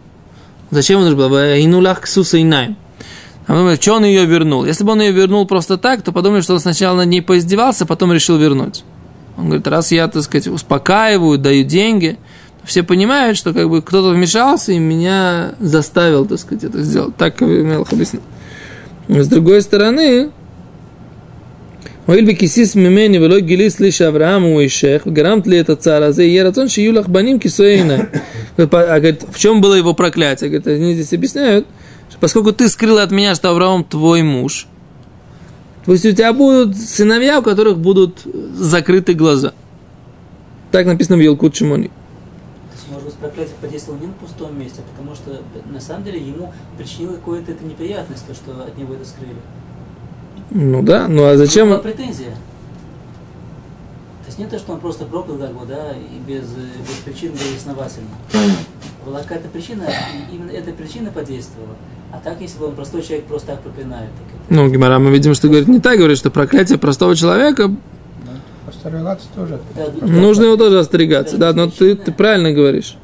зачем 0.70 1.00
он 1.00 1.16
был? 1.16 1.36
Инулах 1.36 2.02
ксуса 2.02 2.40
инайм. 2.40 2.76
А 3.47 3.53
он 3.53 3.59
думает, 3.59 3.81
что 3.81 3.93
он 3.93 4.05
ее 4.05 4.25
вернул. 4.25 4.65
Если 4.65 4.83
бы 4.83 4.93
он 4.93 5.01
ее 5.01 5.11
вернул 5.11 5.45
просто 5.45 5.77
так, 5.77 6.01
то 6.01 6.11
подумали, 6.11 6.41
что 6.41 6.53
он 6.53 6.59
сначала 6.59 6.97
над 6.97 7.07
ней 7.07 7.21
поиздевался, 7.21 7.85
потом 7.85 8.11
решил 8.11 8.37
вернуть. 8.37 8.83
Он 9.37 9.45
говорит, 9.45 9.67
раз 9.67 9.91
я, 9.91 10.07
так 10.07 10.23
сказать, 10.23 10.47
успокаиваю, 10.47 11.37
даю 11.37 11.63
деньги, 11.63 12.17
все 12.63 12.81
понимают, 12.83 13.37
что 13.37 13.53
как 13.53 13.69
бы 13.69 13.81
кто-то 13.81 14.09
вмешался 14.09 14.71
и 14.71 14.79
меня 14.79 15.53
заставил, 15.59 16.25
так 16.25 16.39
сказать, 16.39 16.63
это 16.63 16.81
сделать. 16.81 17.15
Так 17.15 17.41
Мелах 17.41 17.93
объяснил. 17.93 18.23
С 19.07 19.27
другой 19.27 19.61
стороны, 19.61 20.31
Оиль 22.07 22.25
бекисис 22.25 22.75
мимени 22.75 23.17
вело 23.17 23.39
гилис 23.39 23.79
лишь 23.79 24.01
Аврааму 24.01 24.59
и 24.61 24.67
Шех, 24.67 25.03
гарант 25.05 25.47
ли 25.47 25.57
это 25.57 25.75
цара, 25.75 26.11
за 26.11 26.21
ерацон 26.21 26.69
шиюлах 26.69 27.09
баним 27.09 27.39
кисоина. 27.39 28.09
А 28.57 28.65
говорит, 28.65 29.23
в 29.31 29.39
чем 29.39 29.59
было 29.59 29.73
его 29.73 29.93
проклятие? 29.93 30.49
Говорит, 30.49 30.67
они 30.67 30.93
здесь 30.93 31.13
объясняют, 31.13 31.65
поскольку 32.19 32.51
ты 32.51 32.69
скрыл 32.69 32.97
от 32.97 33.11
меня, 33.11 33.35
что 33.35 33.49
Авраам 33.49 33.83
твой 33.83 34.23
муж, 34.23 34.67
то 35.85 35.91
есть 35.91 36.05
у 36.05 36.11
тебя 36.11 36.33
будут 36.33 36.75
сыновья, 36.77 37.39
у 37.39 37.43
которых 37.43 37.77
будут 37.77 38.21
закрыты 38.53 39.13
глаза. 39.13 39.53
Так 40.71 40.87
написано 40.87 41.17
в 41.17 41.19
Елкут 41.19 41.55
Шимони. 41.55 41.91
Может 42.89 43.05
быть, 43.05 43.13
проклятие 43.15 43.55
подействовало 43.61 43.99
не 43.99 44.07
на 44.07 44.13
пустом 44.13 44.59
месте, 44.59 44.81
а 44.81 44.91
потому 44.91 45.15
что 45.15 45.41
на 45.71 45.79
самом 45.79 46.03
деле 46.03 46.19
ему 46.19 46.51
причинило 46.77 47.13
какую-то 47.13 47.51
это 47.51 47.63
неприятность, 47.63 48.25
то, 48.25 48.33
что 48.33 48.63
от 48.63 48.77
него 48.77 48.95
это 48.95 49.05
скрыли. 49.05 49.35
Ну 50.51 50.83
да, 50.83 51.07
ну 51.07 51.25
а 51.25 51.37
зачем? 51.37 51.69
Была 51.69 51.79
претензия. 51.79 52.35
То 54.25 54.29
есть 54.29 54.39
не 54.39 54.47
то, 54.47 54.57
что 54.57 54.73
он 54.73 54.79
просто 54.79 55.05
проклял, 55.05 55.37
как 55.37 55.53
бы, 55.53 55.65
да, 55.67 55.91
и 55.91 56.19
без, 56.27 56.43
э, 56.43 56.81
без 56.81 56.95
причин 57.05 57.31
безосновательно. 57.33 58.09
Была 59.05 59.21
какая-то 59.21 59.49
причина, 59.49 59.83
и 59.83 60.35
именно 60.35 60.49
эта 60.49 60.71
причина 60.71 61.11
подействовала. 61.11 61.75
А 62.11 62.19
так, 62.23 62.41
если 62.41 62.57
бы 62.57 62.67
он 62.67 62.75
простой 62.75 63.03
человек 63.03 63.25
просто 63.25 63.47
так 63.47 63.61
проклинает, 63.61 64.09
так 64.09 64.27
это... 64.27 64.53
Ну, 64.53 64.67
Гимара, 64.69 64.97
мы 64.97 65.11
видим, 65.11 65.35
что 65.35 65.47
говорит 65.47 65.67
не 65.67 65.79
так, 65.79 65.97
говорит, 65.97 66.17
что 66.17 66.31
проклятие 66.31 66.79
простого 66.79 67.15
человека, 67.15 67.71
релация 68.89 69.29
тоже. 69.35 69.59
Да, 69.75 69.87
нужно 70.07 70.45
его 70.45 70.57
тоже 70.57 70.79
остерегаться. 70.79 71.37
Да, 71.37 71.53
но 71.53 71.69
ты, 71.69 71.95
ты 71.95 72.11
правильно 72.11 72.51
говоришь. 72.51 72.97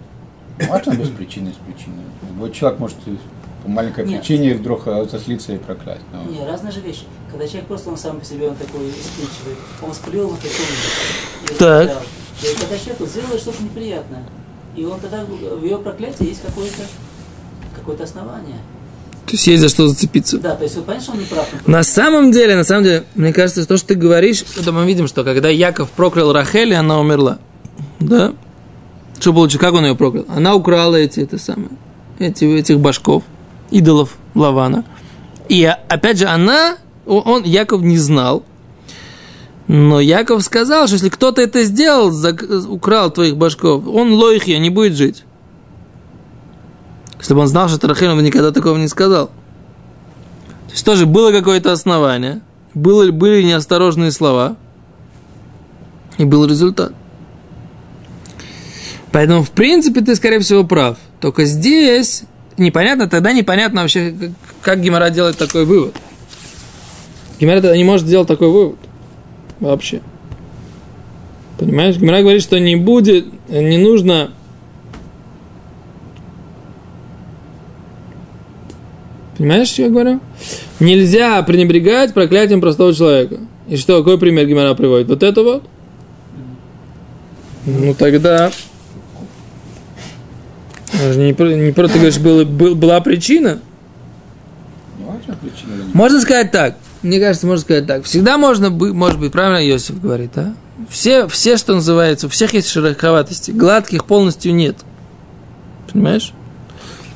Можно 0.67 0.93
без 0.93 1.09
причины, 1.09 1.51
с 1.51 1.55
причиной. 1.55 2.03
Любой 2.29 2.51
человек 2.51 2.79
может 2.79 2.97
и 3.05 3.17
по 3.63 3.69
маленькой 3.69 4.05
Нет. 4.05 4.21
причине 4.21 4.53
вдруг 4.55 4.85
заслиться 5.09 5.53
и 5.53 5.57
проклясть. 5.57 6.01
Но 6.11 6.31
Не, 6.31 6.45
разные 6.45 6.71
же 6.71 6.81
вещи. 6.81 7.03
Когда 7.29 7.47
человек 7.47 7.67
просто 7.67 7.89
он 7.89 7.97
сам 7.97 8.19
по 8.19 8.25
себе 8.25 8.49
он 8.49 8.55
такой 8.55 8.89
испытчивый, 8.89 9.55
он 9.81 9.93
сплел 9.93 10.31
на 10.31 10.37
таком 10.37 11.57
Так. 11.57 12.03
И 12.41 12.59
когда 12.59 12.77
человеку 12.77 13.05
сделали 13.05 13.37
что-то 13.37 13.63
неприятное, 13.63 14.23
и 14.75 14.83
он 14.83 14.99
тогда 14.99 15.23
в 15.25 15.63
его 15.63 15.79
проклятии 15.79 16.27
есть 16.27 16.41
какое-то 16.41 16.83
какое-то 17.75 18.03
основание. 18.03 18.57
То 19.25 19.33
есть 19.33 19.47
есть 19.47 19.61
за 19.61 19.69
что 19.69 19.87
зацепиться. 19.87 20.37
Да, 20.39 20.55
то 20.55 20.63
есть 20.63 20.75
вот 20.75 20.85
понятно, 20.85 21.03
что 21.03 21.13
он 21.13 21.19
не 21.19 21.25
прав. 21.25 21.47
На 21.67 21.83
самом 21.83 22.31
деле, 22.31 22.55
на 22.55 22.63
самом 22.63 22.83
деле, 22.83 23.03
мне 23.15 23.31
кажется, 23.31 23.65
то, 23.65 23.77
что 23.77 23.89
ты 23.89 23.95
говоришь, 23.95 24.43
это 24.59 24.71
мы 24.71 24.85
видим, 24.85 25.07
что 25.07 25.23
когда 25.23 25.49
Яков 25.49 25.89
проклял 25.91 26.33
Рахель, 26.33 26.73
она 26.73 26.99
умерла. 26.99 27.37
Да? 27.99 28.33
Что 29.19 29.33
получилось? 29.33 29.61
Как 29.61 29.73
он 29.73 29.85
ее 29.85 29.95
проклял? 29.95 30.25
Она 30.27 30.55
украла 30.55 30.95
эти, 30.95 31.21
это 31.21 31.37
самое, 31.37 31.69
эти, 32.19 32.43
этих 32.43 32.79
башков, 32.79 33.23
идолов 33.71 34.17
Лавана. 34.35 34.85
И 35.49 35.63
опять 35.65 36.19
же, 36.19 36.27
она, 36.27 36.77
он, 37.05 37.43
Яков 37.43 37.81
не 37.81 37.97
знал, 37.97 38.43
но 39.67 39.99
Яков 39.99 40.43
сказал, 40.43 40.87
что 40.87 40.95
если 40.95 41.09
кто-то 41.09 41.41
это 41.41 41.63
сделал, 41.63 42.13
украл 42.69 43.11
твоих 43.11 43.37
башков, 43.37 43.87
он 43.87 44.13
лоихия, 44.13 44.59
не 44.59 44.69
будет 44.69 44.95
жить. 44.95 45.23
Если 47.19 47.33
бы 47.33 47.41
он 47.41 47.47
знал, 47.47 47.69
что 47.69 47.87
Рахель, 47.87 48.09
он 48.09 48.17
бы 48.17 48.23
никогда 48.23 48.51
такого 48.51 48.77
не 48.77 48.87
сказал. 48.87 49.27
То 49.27 50.73
есть 50.73 50.85
тоже 50.85 51.05
было 51.05 51.31
какое-то 51.31 51.71
основание, 51.71 52.41
было, 52.73 53.11
были 53.11 53.43
неосторожные 53.43 54.11
слова, 54.11 54.57
и 56.17 56.25
был 56.25 56.45
результат. 56.45 56.93
Поэтому, 59.11 59.43
в 59.43 59.51
принципе, 59.51 60.01
ты, 60.01 60.15
скорее 60.15 60.39
всего, 60.39 60.63
прав. 60.63 60.97
Только 61.19 61.45
здесь 61.45 62.23
непонятно, 62.61 63.07
тогда 63.07 63.33
непонятно 63.33 63.81
вообще, 63.81 64.13
как, 64.61 64.81
Гимара 64.81 65.09
делает 65.09 65.37
такой 65.37 65.65
вывод. 65.65 65.95
Гимара 67.39 67.61
тогда 67.61 67.75
не 67.75 67.83
может 67.83 68.07
сделать 68.07 68.27
такой 68.27 68.49
вывод. 68.49 68.77
Вообще. 69.59 70.01
Понимаешь? 71.59 71.97
Гимара 71.97 72.21
говорит, 72.21 72.41
что 72.41 72.59
не 72.59 72.75
будет, 72.75 73.25
не 73.49 73.77
нужно 73.77 74.31
Понимаешь, 79.41 79.69
что 79.69 79.81
я 79.81 79.89
говорю? 79.89 80.19
Нельзя 80.79 81.41
пренебрегать 81.41 82.13
проклятием 82.13 82.61
простого 82.61 82.93
человека. 82.93 83.39
И 83.67 83.75
что, 83.75 83.97
какой 83.97 84.19
пример 84.19 84.45
Гимара 84.45 84.75
приводит? 84.75 85.07
Вот 85.07 85.23
это 85.23 85.41
вот? 85.41 85.63
Ну 87.65 87.95
тогда... 87.95 88.51
Не, 90.93 91.33
про- 91.33 91.53
не 91.53 91.71
просто, 91.71 91.93
ты 91.93 91.99
говоришь, 91.99 92.19
было- 92.19 92.43
был- 92.43 92.75
была 92.75 92.99
причина. 93.01 93.59
Можно 95.93 96.21
сказать 96.21 96.51
так. 96.51 96.75
Мне 97.01 97.19
кажется, 97.19 97.47
можно 97.47 97.61
сказать 97.61 97.87
так. 97.87 98.03
Всегда 98.03 98.37
можно 98.37 98.69
быть, 98.69 98.93
может 98.93 99.19
быть, 99.19 99.31
правильно 99.31 99.65
Иосиф 99.67 99.99
говорит, 100.01 100.31
да? 100.35 100.53
Все, 100.89 101.27
все, 101.27 101.57
что 101.57 101.73
называется, 101.75 102.27
у 102.27 102.29
всех 102.29 102.53
есть 102.53 102.69
шероховатости. 102.69 103.51
Гладких 103.51 104.05
полностью 104.05 104.53
нет. 104.53 104.77
Понимаешь? 105.91 106.33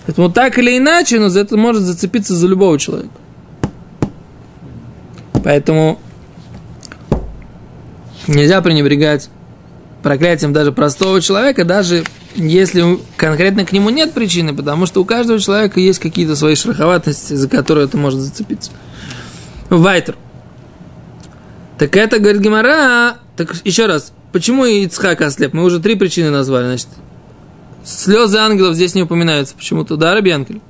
Поэтому 0.06 0.32
так 0.32 0.58
или 0.58 0.78
иначе, 0.78 1.20
но 1.20 1.30
за 1.30 1.42
это 1.42 1.58
может 1.58 1.84
зацепиться 1.84 2.36
за 2.36 2.48
любого 2.48 2.78
человека. 2.80 3.14
Поэтому 5.44 6.00
нельзя 8.28 8.62
пренебрегать 8.62 9.30
проклятием 10.04 10.54
даже 10.54 10.72
простого 10.72 11.22
человека, 11.22 11.66
даже 11.66 12.04
если 12.36 13.00
конкретно 13.18 13.66
к 13.66 13.72
нему 13.72 13.90
нет 13.90 14.14
причины, 14.14 14.56
потому 14.56 14.86
что 14.86 15.02
у 15.02 15.06
каждого 15.06 15.40
человека 15.40 15.80
есть 15.80 16.00
какие-то 16.00 16.36
свои 16.36 16.56
шероховатости, 16.56 17.34
за 17.34 17.50
которые 17.50 17.86
это 17.86 17.98
может 17.98 18.20
зацепиться. 18.20 18.72
Вайтер. 19.70 20.16
Так 21.78 21.96
это, 21.98 22.20
говорит 22.20 22.42
Гимара, 22.42 23.18
так 23.36 23.56
еще 23.66 23.86
раз, 23.86 24.14
почему 24.32 24.66
Ицхак 24.66 25.22
ослеп? 25.22 25.54
Мы 25.54 25.64
уже 25.64 25.80
три 25.80 25.96
причины 25.96 26.30
назвали, 26.30 26.66
значит. 26.66 26.88
Слезы 27.84 28.38
ангелов 28.38 28.76
здесь 28.76 28.96
не 28.96 29.04
упоминаются 29.04 29.56
почему-то, 29.56 29.96
да, 29.98 30.14
Рабьянкель? 30.14 30.62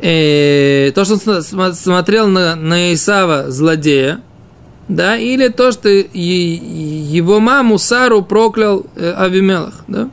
Э, 0.00 0.92
то, 0.94 1.04
что 1.04 1.14
он 1.14 1.20
см- 1.20 1.42
см- 1.42 1.74
смотрел 1.74 2.26
на, 2.26 2.56
на 2.56 2.94
Исава, 2.94 3.50
злодея, 3.50 4.20
да, 4.90 5.16
или 5.16 5.48
то, 5.48 5.70
что 5.70 5.88
его 5.88 7.38
маму 7.38 7.78
Сару 7.78 8.22
проклял 8.22 8.84
э, 8.96 9.12
Авимелах, 9.12 9.84
да. 9.86 10.10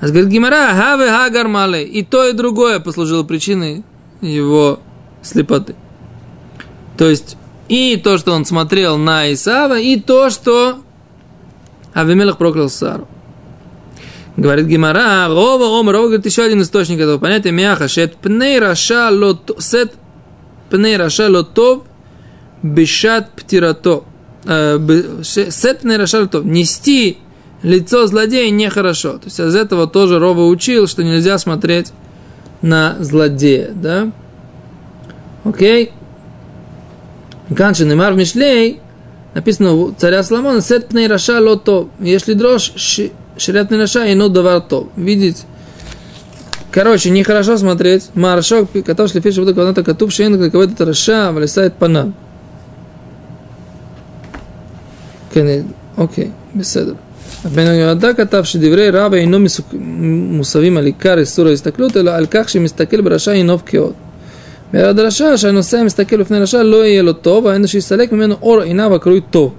А 0.00 0.08
говорит 0.08 0.28
Гимара, 0.28 0.74
хаве 0.74 1.08
хагар 1.08 1.46
мале, 1.46 1.84
и 1.84 2.02
то, 2.02 2.26
и 2.26 2.32
другое 2.32 2.80
послужило 2.80 3.22
причиной 3.22 3.84
его 4.20 4.80
слепоты. 5.22 5.76
То 6.98 7.08
есть, 7.08 7.36
и 7.68 7.96
то, 7.96 8.18
что 8.18 8.32
он 8.32 8.44
смотрел 8.44 8.98
на 8.98 9.32
Исава, 9.32 9.78
и 9.78 10.00
то, 10.00 10.30
что 10.30 10.78
Авимелах 11.94 12.38
проклял 12.38 12.68
Сару. 12.68 13.06
Говорит 14.36 14.66
Гимара, 14.66 15.28
Рова, 15.28 15.64
Ом, 15.64 15.88
Рова, 15.88 16.06
говорит, 16.06 16.26
еще 16.26 16.42
один 16.42 16.60
источник 16.60 16.98
этого 16.98 17.18
понятия, 17.18 17.52
Мяха, 17.52 17.86
шет 17.86 18.16
пней 18.16 18.58
раша 18.58 19.10
лот, 19.12 19.56
сет 19.60 19.94
пней 20.70 20.96
раша 20.96 21.30
лотов, 21.30 21.84
бешат 22.66 23.30
птирато. 23.30 24.04
Э, 24.44 24.78
бе- 24.78 25.24
ше- 25.24 25.50
Сет 25.50 25.80
пней 25.80 25.96
раша 25.96 26.20
лотов. 26.20 26.44
Нести 26.44 27.18
лицо 27.62 28.06
злодея 28.06 28.50
нехорошо. 28.50 29.14
То 29.14 29.24
есть 29.24 29.40
из 29.40 29.54
этого 29.54 29.86
тоже 29.86 30.18
Рова 30.18 30.46
учил, 30.46 30.86
что 30.86 31.02
нельзя 31.02 31.38
смотреть 31.38 31.92
на 32.62 32.96
злодея, 33.00 33.70
да? 33.74 34.10
Окей? 35.44 35.92
Канши 37.56 37.84
Немар 37.84 38.14
Мишлей 38.14 38.80
написано 39.34 39.74
у 39.74 39.92
царя 39.92 40.22
Соломона 40.22 40.60
Сет 40.60 40.88
пней 40.88 41.06
раша 41.06 41.40
лото. 41.40 41.88
Если 42.00 42.34
дрожь 42.34 42.72
ширят 43.36 43.72
раша 43.72 44.06
и 44.06 44.14
но 44.14 44.28
давар 44.28 44.60
то. 44.60 44.90
Видеть 44.96 45.44
Короче, 46.76 47.08
нехорошо 47.08 47.56
смотреть. 47.56 48.10
Маршок, 48.14 48.68
катав 48.84 49.10
шлифиш, 49.10 49.38
вот 49.38 49.46
когда-то 49.46 49.82
катув 49.82 50.12
шейн, 50.12 50.38
как 50.38 50.54
это 50.54 50.84
раша, 50.84 51.32
вылезает 51.32 51.72
пана. 51.72 52.12
כן, 55.35 55.61
אוקיי, 55.97 56.27
בסדר. 56.55 56.93
בן 57.55 57.65
יהודה 57.73 58.13
כתב 58.13 58.43
שדברי 58.43 58.89
רב 58.89 59.13
אינו 59.13 59.39
מסוק- 59.39 59.75
מוסבים 60.31 60.77
על 60.77 60.85
עיקר 60.85 61.17
איסור 61.19 61.47
ההסתכלות, 61.47 61.97
אלא 61.97 62.11
על 62.11 62.25
כך 62.31 62.49
שמסתכל 62.49 63.01
ברשע 63.01 63.31
אינו 63.31 63.57
בקיאות. 63.57 63.93
ביד 64.73 64.99
רשע, 64.99 65.37
שהנוסע 65.37 65.83
מסתכל 65.83 66.17
בפני 66.17 66.39
רשע 66.39 66.63
לא 66.63 66.85
יהיה 66.85 67.01
לו 67.01 67.13
טוב, 67.13 67.45
והיינו 67.45 67.67
שיסלק 67.67 68.11
ממנו 68.11 68.35
אור 68.41 68.61
עיניו 68.61 68.95
הקרוי 68.95 69.21
טוב. 69.29 69.53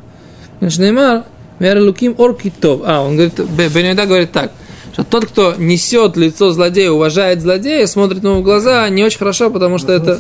כמו 0.61 0.71
שנאמר, 0.71 1.19
וירא 1.61 1.73
אלוקים 1.79 2.15
אור 2.19 2.31
כי 2.39 2.51
טוב. 2.51 2.83
А, 2.85 2.99
он 3.01 3.17
говорит, 3.17 3.41
Б- 3.57 3.69
Бен 3.75 3.87
Йода 3.87 4.07
говорит 4.07 4.33
так, 4.33 4.51
что 4.93 5.05
тот, 5.05 5.27
кто 5.27 5.55
несет 5.59 6.17
лицо 6.17 6.53
злодея, 6.53 6.91
уважает 6.91 7.41
злодея, 7.41 7.87
смотрит 7.87 8.25
ему 8.25 8.41
в 8.41 8.43
глаза, 8.43 8.89
не 8.89 9.05
очень 9.05 9.19
хорошо, 9.19 9.51
потому 9.51 9.79
что 9.79 9.93
это... 9.93 10.19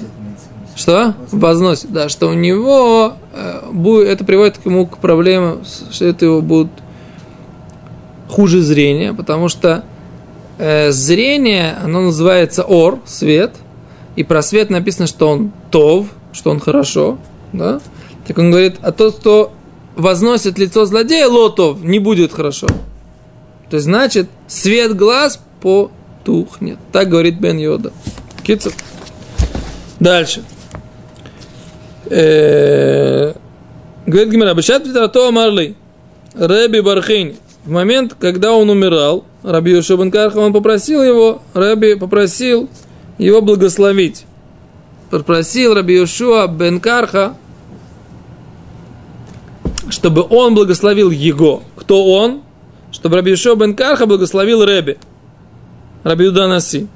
Что? 0.74 1.14
Возносит, 1.30 1.92
да, 1.92 2.08
что 2.08 2.28
у 2.28 2.32
него 2.32 2.70
э, 2.72 3.12
будет, 3.12 3.25
это 3.37 4.23
приводит 4.25 4.57
к 4.57 4.65
ему 4.65 4.87
к 4.87 4.97
проблемам, 4.97 5.63
что 5.91 6.05
это 6.05 6.25
его 6.25 6.41
будет 6.41 6.69
хуже 8.29 8.61
зрения, 8.61 9.13
потому 9.13 9.49
что 9.49 9.83
э, 10.57 10.91
зрение, 10.91 11.77
оно 11.83 12.01
называется 12.01 12.63
ор, 12.63 12.99
свет, 13.05 13.55
и 14.15 14.23
про 14.23 14.41
свет 14.41 14.69
написано, 14.69 15.07
что 15.07 15.29
он 15.29 15.51
тов, 15.71 16.07
что 16.33 16.49
он 16.49 16.59
хорошо, 16.59 17.17
да? 17.53 17.79
Так 18.27 18.37
он 18.37 18.51
говорит, 18.51 18.75
а 18.81 18.91
тот, 18.91 19.17
кто 19.17 19.53
возносит 19.95 20.57
лицо 20.57 20.85
злодея, 20.85 21.27
лотов, 21.27 21.83
не 21.83 21.99
будет 21.99 22.33
хорошо. 22.33 22.67
То 23.69 23.77
есть, 23.77 23.85
значит, 23.85 24.29
свет 24.47 24.95
глаз 24.95 25.39
потухнет. 25.61 26.77
Так 26.91 27.09
говорит 27.09 27.39
Бен 27.39 27.57
Йода. 27.57 27.91
Кицер. 28.43 28.73
Дальше. 29.99 30.43
Э, 32.09 33.33
Говорит 34.07 34.31
Гимара, 34.31 34.53
Бешат 34.53 34.85
Петрато 34.85 35.29
Марли, 35.31 35.75
Рэби 36.33 36.79
Бархейни. 36.79 37.35
В 37.65 37.69
момент, 37.71 38.15
когда 38.17 38.53
он 38.53 38.69
умирал, 38.69 39.25
Раби 39.43 39.71
Йошуа 39.71 39.97
бен 39.97 40.11
Карха, 40.11 40.37
он 40.37 40.53
попросил 40.53 41.03
его, 41.03 41.41
Раби 41.53 41.95
попросил 41.95 42.69
его 43.17 43.41
благословить. 43.41 44.25
Попросил 45.09 45.73
Раби 45.73 45.95
Йошуа 45.95 46.47
бен 46.47 46.79
Карха, 46.79 47.35
чтобы 49.89 50.25
он 50.29 50.55
благословил 50.55 51.11
его. 51.11 51.63
Кто 51.75 52.05
он? 52.05 52.43
Чтобы 52.93 53.17
Раби 53.17 53.31
Йошуа 53.31 53.55
бен 53.55 53.75
Карха 53.75 54.05
благословил 54.05 54.63
Рэби. 54.63 54.97
Раби 56.03 56.23
Юда 56.23 56.47
Наси. 56.47 56.87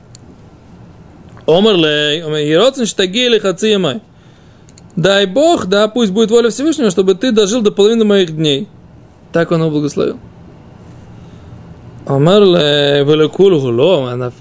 Омар 1.45 1.75
лей, 1.75 2.23
омар 2.23 2.39
ероцин 2.39 2.85
штаги 2.85 3.25
или 3.25 3.39
хаци 3.39 3.67
ямай. 3.67 3.99
Дай 4.95 5.25
Бог, 5.25 5.67
да, 5.67 5.87
пусть 5.87 6.11
будет 6.11 6.31
воля 6.31 6.49
Всевышнего, 6.49 6.89
чтобы 6.89 7.15
ты 7.15 7.31
дожил 7.31 7.61
до 7.61 7.71
половины 7.71 8.03
моих 8.03 8.35
дней. 8.35 8.67
Так 9.31 9.51
он 9.51 9.61
его 9.61 9.71
благословил. 9.71 10.17
Амар 12.05 12.43
ле 12.43 13.03
великул 13.05 13.59
гуло, 13.61 14.11
она- 14.11 14.31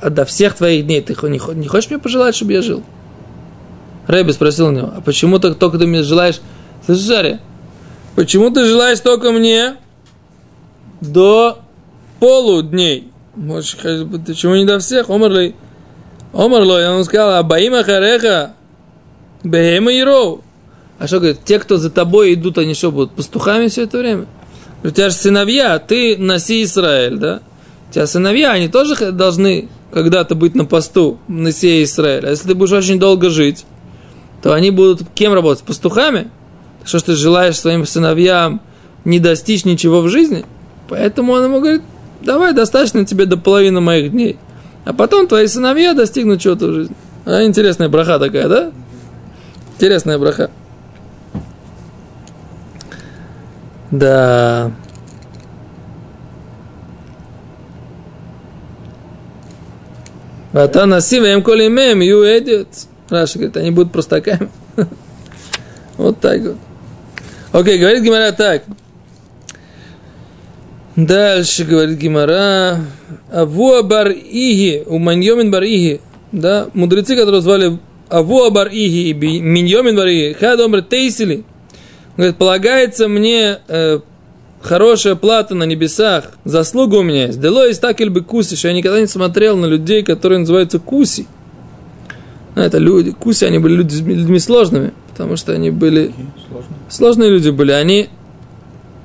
а 0.00 0.10
до 0.10 0.24
всех 0.24 0.54
твоих 0.54 0.86
дней 0.86 1.00
ты 1.00 1.16
не, 1.28 1.38
хо- 1.38 1.52
не 1.52 1.66
хочешь 1.66 1.90
мне 1.90 1.98
пожелать, 1.98 2.36
чтобы 2.36 2.52
я 2.52 2.62
жил? 2.62 2.82
Рэби 4.06 4.30
спросил 4.32 4.66
у 4.66 4.70
него, 4.70 4.92
а 4.96 5.00
почему 5.00 5.38
так 5.38 5.56
только 5.58 5.78
ты 5.78 5.86
мне 5.86 6.02
желаешь? 6.02 6.40
Слышишь, 6.84 7.04
Жаря, 7.04 7.40
почему 8.14 8.50
ты 8.50 8.64
желаешь 8.66 9.00
только 9.00 9.32
мне 9.32 9.76
до 11.00 11.58
полудней? 12.20 13.10
Может, 13.34 13.78
почему 14.26 14.54
не 14.56 14.64
до 14.64 14.78
всех? 14.78 15.08
Омарлей. 15.08 15.56
Омарлой, 16.32 16.88
он 16.88 17.04
сказал, 17.04 17.34
Абаима 17.36 17.82
Хареха, 17.84 18.54
Бехема 19.44 19.92
Иров. 19.92 20.40
А 20.98 21.06
что 21.06 21.18
говорит, 21.18 21.40
те, 21.44 21.58
кто 21.58 21.78
за 21.78 21.90
тобой 21.90 22.34
идут, 22.34 22.58
они 22.58 22.74
что, 22.74 22.92
будут 22.92 23.12
пастухами 23.12 23.68
все 23.68 23.82
это 23.82 23.98
время? 23.98 24.26
У 24.84 24.90
тебя 24.90 25.10
же 25.10 25.16
сыновья, 25.16 25.78
ты 25.78 26.16
носи 26.16 26.62
Израиль, 26.62 27.16
да? 27.16 27.40
У 27.88 27.92
тебя 27.92 28.06
сыновья, 28.06 28.52
они 28.52 28.68
тоже 28.68 29.12
должны 29.12 29.68
когда-то 29.92 30.34
быть 30.34 30.54
на 30.54 30.64
посту, 30.64 31.18
сей 31.52 31.84
Израиль. 31.84 32.26
А 32.26 32.30
если 32.30 32.48
ты 32.48 32.54
будешь 32.54 32.72
очень 32.72 32.98
долго 32.98 33.30
жить, 33.30 33.64
то 34.42 34.54
они 34.54 34.70
будут 34.70 35.02
кем 35.14 35.32
работать? 35.32 35.64
Пастухами? 35.64 36.30
Что 36.84 36.98
ж 36.98 37.02
ты 37.02 37.14
желаешь 37.14 37.58
своим 37.58 37.86
сыновьям 37.86 38.60
не 39.04 39.20
достичь 39.20 39.64
ничего 39.64 40.00
в 40.00 40.08
жизни? 40.08 40.44
Поэтому 40.88 41.32
он 41.32 41.44
ему 41.44 41.60
говорит, 41.60 41.82
давай, 42.22 42.52
достаточно 42.52 43.04
тебе 43.04 43.26
до 43.26 43.36
половины 43.36 43.80
моих 43.80 44.12
дней. 44.12 44.36
А 44.84 44.92
потом 44.92 45.26
твои 45.26 45.46
сыновья 45.46 45.94
достигнут 45.94 46.40
чего-то 46.40 46.66
в 46.66 46.74
жизни. 46.74 46.96
А, 47.24 47.44
интересная 47.44 47.88
браха 47.88 48.18
такая, 48.18 48.48
да? 48.48 48.72
Интересная 49.82 50.16
браха. 50.16 50.48
Да. 53.90 54.70
Вата 60.52 60.86
насива 60.86 61.32
им 61.32 61.42
коли 61.42 61.66
мем, 61.66 62.00
ю 62.00 62.22
эдит. 62.22 62.68
Раша 63.08 63.40
говорит, 63.40 63.56
они 63.56 63.72
будут 63.72 63.90
простаками. 63.90 64.50
Вот 65.96 66.20
так 66.20 66.40
вот. 66.42 66.56
Окей, 67.50 67.76
говорит 67.80 68.04
Гимара 68.04 68.30
так. 68.30 68.62
Дальше 70.94 71.64
говорит 71.64 71.98
Гимара. 71.98 72.78
Авуа 73.32 73.82
бар 73.82 74.10
иги, 74.10 74.84
у 74.86 74.98
маньомин 74.98 75.50
бар 75.50 75.64
иги. 75.64 76.00
Да, 76.30 76.68
мудрецы, 76.72 77.16
которые 77.16 77.40
звали 77.40 77.80
Авуа 78.12 78.50
бар 78.50 78.68
иги 78.68 79.08
и 79.08 79.14
миньомин 79.14 79.96
бар 79.96 80.06
иги. 80.06 80.36
Хадомр 80.38 80.82
тейсили. 80.82 81.44
Говорит, 82.16 82.36
полагается 82.36 83.08
мне 83.08 83.60
э, 83.68 84.00
хорошая 84.60 85.14
плата 85.14 85.54
на 85.54 85.64
небесах, 85.64 86.32
заслуга 86.44 86.96
у 86.96 87.02
меня 87.02 87.26
есть. 87.28 87.40
Дело 87.40 87.66
из 87.66 87.78
так 87.78 87.98
бы 88.10 88.20
куси, 88.20 88.54
что 88.54 88.68
я 88.68 88.74
никогда 88.74 89.00
не 89.00 89.06
смотрел 89.06 89.56
на 89.56 89.64
людей, 89.64 90.02
которые 90.02 90.40
называются 90.40 90.78
куси. 90.78 91.26
Ну, 92.54 92.60
это 92.60 92.76
люди, 92.76 93.12
куси, 93.12 93.44
они 93.46 93.58
были 93.58 93.76
люди, 93.76 93.96
людьми 94.02 94.38
сложными, 94.38 94.92
потому 95.10 95.36
что 95.36 95.52
они 95.52 95.70
были... 95.70 96.12
Сложно. 96.48 96.76
Сложные 96.90 97.30
люди 97.30 97.48
были. 97.48 97.72
Они, 97.72 98.10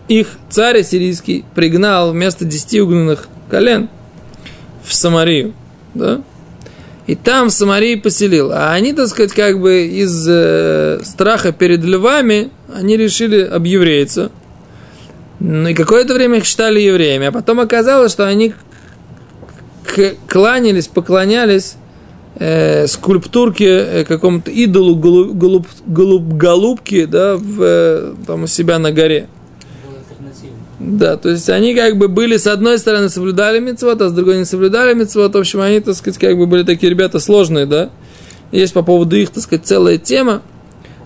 их 0.09 0.37
царь 0.49 0.83
сирийский 0.83 1.45
пригнал 1.55 2.11
вместо 2.11 2.43
десяти 2.43 2.81
угнанных 2.81 3.29
колен 3.49 3.87
в 4.83 4.93
Самарию, 4.93 5.53
да? 5.93 6.21
И 7.07 7.15
там 7.15 7.47
в 7.47 7.53
Самарии 7.53 7.95
поселил. 7.95 8.51
А 8.51 8.73
они, 8.73 8.93
так 8.93 9.07
сказать, 9.07 9.31
как 9.31 9.61
бы 9.61 9.85
из 9.85 10.27
э, 10.27 10.99
страха 11.03 11.53
перед 11.53 11.83
львами, 11.83 12.49
они 12.73 12.97
решили 12.97 13.41
объевреиться. 13.41 14.29
Ну 15.39 15.69
и 15.69 15.73
какое-то 15.73 16.13
время 16.13 16.39
их 16.39 16.45
считали 16.45 16.81
евреями, 16.81 17.27
а 17.27 17.31
потом 17.31 17.59
оказалось, 17.59 18.11
что 18.11 18.27
они 18.27 18.53
кланялись, 20.27 20.87
поклонялись 20.87 21.75
э, 22.35 22.87
скульптурке 22.87 23.65
э, 23.65 24.03
какому-то 24.03 24.51
идолу 24.51 24.95
голуб, 24.95 25.67
голуб, 25.85 26.23
голубки, 26.33 27.05
да, 27.05 27.37
в, 27.37 27.61
э, 27.61 28.13
там 28.25 28.43
у 28.43 28.47
себя 28.47 28.79
на 28.79 28.91
горе. 28.91 29.27
Да, 30.79 31.17
то 31.17 31.29
есть 31.29 31.49
они 31.49 31.73
как 31.73 31.97
бы 31.97 32.07
были, 32.07 32.37
с 32.37 32.45
одной 32.45 32.77
стороны, 32.77 33.09
соблюдали 33.09 33.59
мецвод, 33.59 34.01
а 34.01 34.09
с 34.09 34.13
другой 34.13 34.37
не 34.37 34.45
соблюдали 34.45 34.93
мецвод. 34.93 35.33
В 35.33 35.37
общем, 35.37 35.61
они, 35.61 35.79
так 35.79 35.95
сказать, 35.95 36.19
как 36.19 36.37
бы 36.37 36.45
были 36.45 36.63
такие 36.63 36.89
ребята 36.89 37.19
сложные, 37.19 37.65
да. 37.65 37.89
Есть 38.51 38.73
по 38.73 38.83
поводу 38.83 39.15
их, 39.15 39.31
так 39.31 39.43
сказать, 39.43 39.65
целая 39.65 39.97
тема. 39.97 40.41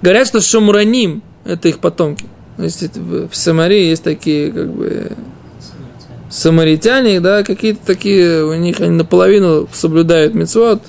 Говорят, 0.01 0.27
что 0.27 0.41
Шамураним– 0.41 1.23
это 1.45 1.69
их 1.69 1.79
потомки. 1.79 2.25
То 2.57 2.63
есть 2.63 2.97
в 2.97 3.33
Самарии 3.33 3.85
есть 3.85 4.03
такие, 4.03 4.51
как 4.51 4.69
бы, 4.71 5.13
самаритяне, 6.31 7.19
да, 7.19 7.43
какие-то 7.43 7.79
такие, 7.85 8.45
у 8.45 8.53
них 8.55 8.79
они 8.79 8.91
наполовину 8.91 9.67
соблюдают 9.73 10.33
мецвод, 10.33 10.81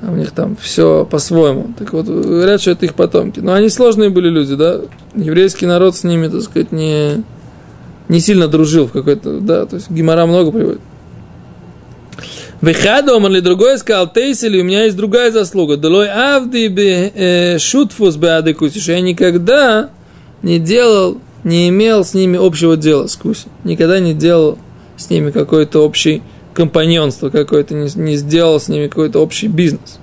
а 0.00 0.10
у 0.10 0.16
них 0.16 0.32
там 0.32 0.56
все 0.60 1.06
по-своему. 1.10 1.72
Так 1.78 1.92
вот, 1.92 2.06
говорят, 2.06 2.60
что 2.60 2.72
это 2.72 2.86
их 2.86 2.94
потомки. 2.94 3.40
Но 3.40 3.54
они 3.54 3.68
сложные 3.68 4.10
были 4.10 4.28
люди, 4.28 4.54
да. 4.54 4.80
Еврейский 5.14 5.66
народ 5.66 5.96
с 5.96 6.04
ними, 6.04 6.28
так 6.28 6.42
сказать, 6.42 6.72
не, 6.72 7.22
не 8.12 8.20
сильно 8.20 8.46
дружил 8.46 8.86
в 8.86 8.92
какой-то, 8.92 9.40
да, 9.40 9.64
то 9.64 9.76
есть 9.76 9.90
Гимара 9.90 10.26
много 10.26 10.52
приводит. 10.52 10.80
Вехада 12.60 13.16
омар 13.16 13.30
ли 13.32 13.40
другой 13.40 13.78
сказал, 13.78 14.12
Тейсели, 14.12 14.60
у 14.60 14.64
меня 14.64 14.84
есть 14.84 14.96
другая 14.96 15.32
заслуга. 15.32 15.78
Долой 15.78 16.08
авди 16.08 16.68
бе 16.68 17.10
э, 17.14 17.58
шутфус 17.58 18.16
бе 18.16 18.32
адекуси, 18.32 18.80
что 18.80 18.92
я 18.92 19.00
никогда 19.00 19.88
не 20.42 20.58
делал, 20.58 21.18
не 21.42 21.70
имел 21.70 22.04
с 22.04 22.12
ними 22.12 22.38
общего 22.38 22.76
дела 22.76 23.06
с 23.06 23.16
Куси. 23.16 23.48
Никогда 23.64 23.98
не 23.98 24.12
делал 24.12 24.58
с 24.96 25.08
ними 25.08 25.30
какое-то 25.30 25.80
общее 25.80 26.22
компаньонство 26.54 27.30
какое-то, 27.30 27.74
не, 27.74 27.88
не 27.96 28.16
сделал 28.16 28.60
с 28.60 28.68
ними 28.68 28.88
какой-то 28.88 29.20
общий 29.20 29.48
бизнес. 29.48 29.98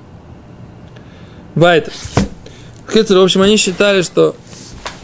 Вайтер. 1.54 1.94
В 2.88 3.24
общем, 3.24 3.44
они 3.44 3.56
считали, 3.56 4.02
что 4.02 4.36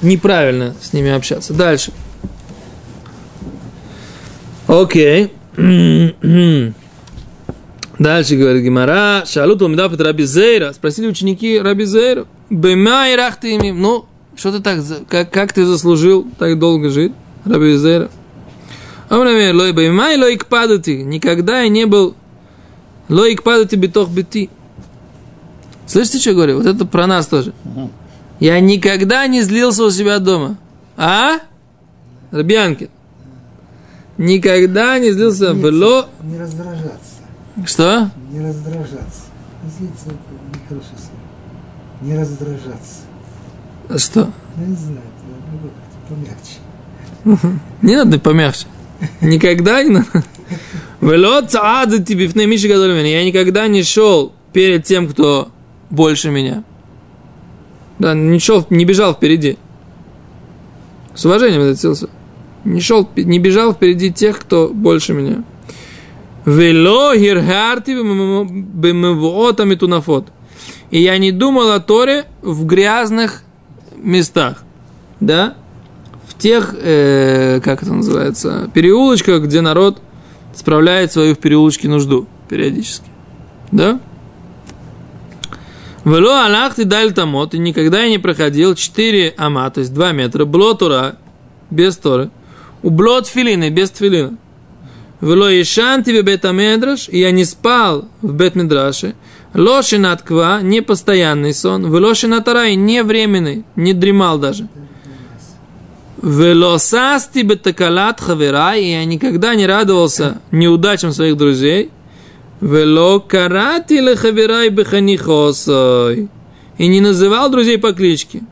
неправильно 0.02 0.74
с 0.82 0.92
ними 0.92 1.12
общаться. 1.12 1.54
Дальше. 1.54 1.92
Окей. 4.68 5.32
Дальше 7.98 8.36
говорит 8.36 8.64
Гимара, 8.64 9.24
Шалут 9.26 9.62
Ламидав 9.62 9.94
это 9.94 10.04
Раби 10.04 10.26
Зейра. 10.26 10.74
Спросили 10.74 11.08
ученики 11.08 11.60
Раби 11.60 11.86
Зейра, 11.86 12.26
Бема 12.50 13.10
и 13.10 13.16
рахты 13.16 13.58
Ну, 13.72 14.06
что 14.36 14.52
ты 14.52 14.60
так, 14.60 14.80
как, 15.08 15.32
как 15.32 15.54
ты 15.54 15.66
заслужил 15.66 16.28
так 16.38 16.60
долго 16.60 16.90
жить, 16.90 17.14
Раби 17.46 17.76
Зейра? 17.78 18.10
Амраме, 19.08 19.52
лой 19.54 19.72
бема 19.72 20.14
и 20.14 20.18
лой 20.18 20.38
падати. 20.38 21.02
Никогда 21.04 21.62
я 21.62 21.70
не 21.70 21.86
был 21.86 22.16
лой 23.08 23.38
падати 23.42 23.76
битох 23.76 24.10
бити. 24.10 24.50
Слышите, 25.86 26.20
что 26.20 26.32
я 26.32 26.36
говорю? 26.36 26.58
Вот 26.58 26.66
это 26.66 26.86
про 26.86 27.06
нас 27.06 27.28
тоже. 27.28 27.54
Я 28.40 28.60
никогда 28.60 29.28
не 29.28 29.44
злился 29.44 29.84
у 29.84 29.92
себя 29.92 30.18
дома. 30.20 30.58
А? 30.98 31.38
Рабианкин. 32.32 32.90
Никогда 34.18 34.98
не 35.00 35.12
злился. 35.12 35.52
Вело... 35.52 36.08
Не 36.24 36.40
раздражаться. 36.40 37.16
Что? 37.66 38.10
Не 38.32 38.42
раздражаться. 38.42 39.24
Злиться 39.78 40.06
это 40.08 40.60
нехорошее 40.60 40.98
слово. 40.98 42.02
Не 42.02 42.18
раздражаться. 42.18 43.02
Что? 43.98 44.32
Ну, 44.58 44.66
не 44.66 44.76
знаю, 44.76 45.02
это 45.86 46.16
помягче. 46.16 47.60
Не 47.82 47.96
надо 47.96 48.20
помягче. 48.20 48.68
Никогда 49.22 49.84
не 49.84 49.90
надо. 49.90 50.24
Вело 51.02 51.42
цаадати 51.42 52.14
бифней 52.14 52.46
миши 52.48 52.68
гадоль 52.68 52.94
меня. 52.94 53.20
Я 53.20 53.26
никогда 53.26 53.68
не 53.68 53.84
шел 53.84 54.34
перед 54.54 54.86
тем, 54.86 55.08
кто 55.08 55.50
больше 55.90 56.32
меня. 56.32 56.64
Да, 58.00 58.14
не 58.14 58.40
шел, 58.40 58.66
не 58.70 58.86
бежал 58.86 59.14
впереди. 59.14 59.58
С 61.14 61.26
уважением 61.26 61.62
это 61.62 61.72
относился. 61.72 62.10
Не 62.66 62.82
шел, 62.82 63.08
не 63.16 63.40
бежал 63.40 63.74
впереди 63.74 64.12
тех, 64.12 64.40
кто 64.40 64.70
больше 64.70 65.14
меня. 65.14 65.44
Вело 66.46 67.16
хирхарти 67.16 67.92
бемевота 67.92 69.66
метунафот. 69.66 70.28
И 70.90 71.02
я 71.02 71.18
не 71.18 71.32
думал 71.32 71.72
о 71.72 71.80
Торе 71.80 72.26
в 72.42 72.66
грязных 72.66 73.44
местах. 73.98 74.64
Да? 75.20 75.56
В 76.28 76.38
тех, 76.38 76.76
э, 76.78 77.62
как 77.64 77.84
это 77.84 77.94
называется, 77.94 78.70
переулочках, 78.74 79.44
где 79.44 79.62
народ 79.62 80.02
справляет 80.56 81.12
свою 81.12 81.36
в 81.36 81.40
переулочке 81.40 81.88
нужду 81.88 82.28
периодически. 82.50 83.10
Да? 83.72 84.00
Вело 86.04 86.34
алах 86.34 86.76
ты 86.76 86.86
даль 86.86 87.14
тамот, 87.14 87.56
и 87.56 87.58
никогда 87.58 88.04
я 88.04 88.10
не 88.10 88.20
проходил 88.20 88.76
4 88.76 89.34
ама, 89.38 89.70
то 89.72 89.80
есть 89.80 89.94
2 89.94 90.12
метра, 90.12 90.46
бло 90.46 90.74
тура, 90.76 91.16
без 91.72 91.98
торы, 91.98 92.30
у 92.86 92.92
бло 92.92 93.20
тфилины, 93.20 93.72
без 93.72 93.90
тфилина. 93.90 94.38
Вело 95.20 95.50
ешан 95.50 96.04
тебе 96.04 96.22
бета 96.22 96.52
медраш, 96.52 97.10
и 97.10 97.20
я 97.20 97.32
не 97.32 97.44
спал 97.44 98.06
в 98.22 98.32
бет 98.34 98.54
медраше, 98.56 99.16
лоши 99.56 99.98
натква, 99.98 100.62
не 100.62 100.82
постоянный 100.82 101.54
сон, 101.54 101.92
велоши 101.92 102.28
натарай, 102.28 102.76
не 102.76 103.02
временный, 103.02 103.66
не 103.76 103.94
дремал 103.94 104.38
даже. 104.38 104.68
Велосасти 106.22 107.40
бетакалат 107.40 108.22
хаверай, 108.22 108.84
и 108.84 108.92
я 108.92 109.06
никогда 109.06 109.56
не 109.56 109.66
радовался 109.66 110.42
неудачам 110.52 111.12
своих 111.12 111.38
друзей. 111.38 111.90
Вело 112.62 113.20
карати 113.20 113.94
лехаверай 113.94 114.70
беханихосой. 114.70 116.30
И 116.78 116.88
не 116.88 117.02
называл 117.02 117.50
друзей 117.50 117.80
по 117.80 117.94
кличке. 117.94 118.44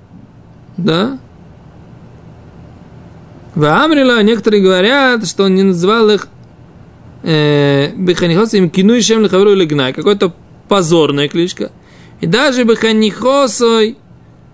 Да? 0.77 1.19
В 3.55 3.65
Амрила 3.65 4.21
некоторые 4.23 4.63
говорят, 4.63 5.27
что 5.27 5.43
он 5.43 5.55
не 5.55 5.63
называл 5.63 6.09
их 6.09 6.27
э, 7.21 7.91
Беханихос 7.95 8.53
им 8.55 8.69
кинуй 8.69 9.01
шем 9.01 9.21
лехавру 9.21 9.51
или 9.51 9.65
гнай. 9.65 9.93
Какой-то 9.93 10.33
позорная 10.67 11.27
кличка. 11.27 11.71
И 12.19 12.25
даже 12.25 12.63
Беханихосой, 12.63 13.97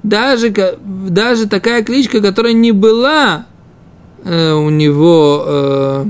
даже, 0.04 0.54
даже 0.84 1.48
такая 1.48 1.84
кличка, 1.84 2.22
которая 2.22 2.54
не 2.54 2.72
была 2.72 3.46
э, 4.26 4.54
у 4.54 4.70
него 4.70 5.44
э, 5.46 6.06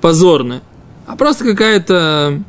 позорная, 0.00 0.62
а 1.06 1.16
просто 1.16 1.44
какая-то 1.44 2.42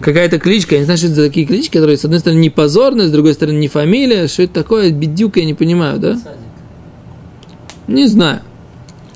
какая-то 0.00 0.38
кличка, 0.38 0.76
я 0.76 0.80
не 0.80 0.84
знаю, 0.84 0.98
что 0.98 1.08
это 1.08 1.16
за 1.16 1.26
такие 1.26 1.46
клички, 1.46 1.72
которые, 1.72 1.96
с 1.96 2.04
одной 2.04 2.20
стороны, 2.20 2.38
не 2.38 2.50
позорные, 2.50 3.08
с 3.08 3.10
другой 3.10 3.34
стороны, 3.34 3.58
не 3.58 3.68
фамилия, 3.68 4.28
что 4.28 4.44
это 4.44 4.54
такое, 4.54 4.90
бедюк, 4.92 5.36
я 5.36 5.44
не 5.44 5.54
понимаю, 5.54 5.98
да? 5.98 6.18
Не 7.88 8.06
знаю. 8.06 8.42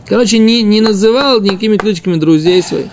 Короче, 0.07 0.39
не, 0.39 0.63
не 0.63 0.81
называл 0.81 1.41
никакими 1.41 1.77
кличками 1.77 2.17
друзей 2.17 2.63
своих. 2.63 2.91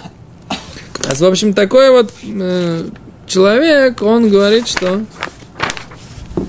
А, 0.49 1.15
в 1.15 1.23
общем, 1.23 1.53
такой 1.53 1.89
вот 1.89 2.13
э, 2.21 2.89
человек, 3.25 4.01
он 4.01 4.29
говорит, 4.29 4.67
что 4.67 5.01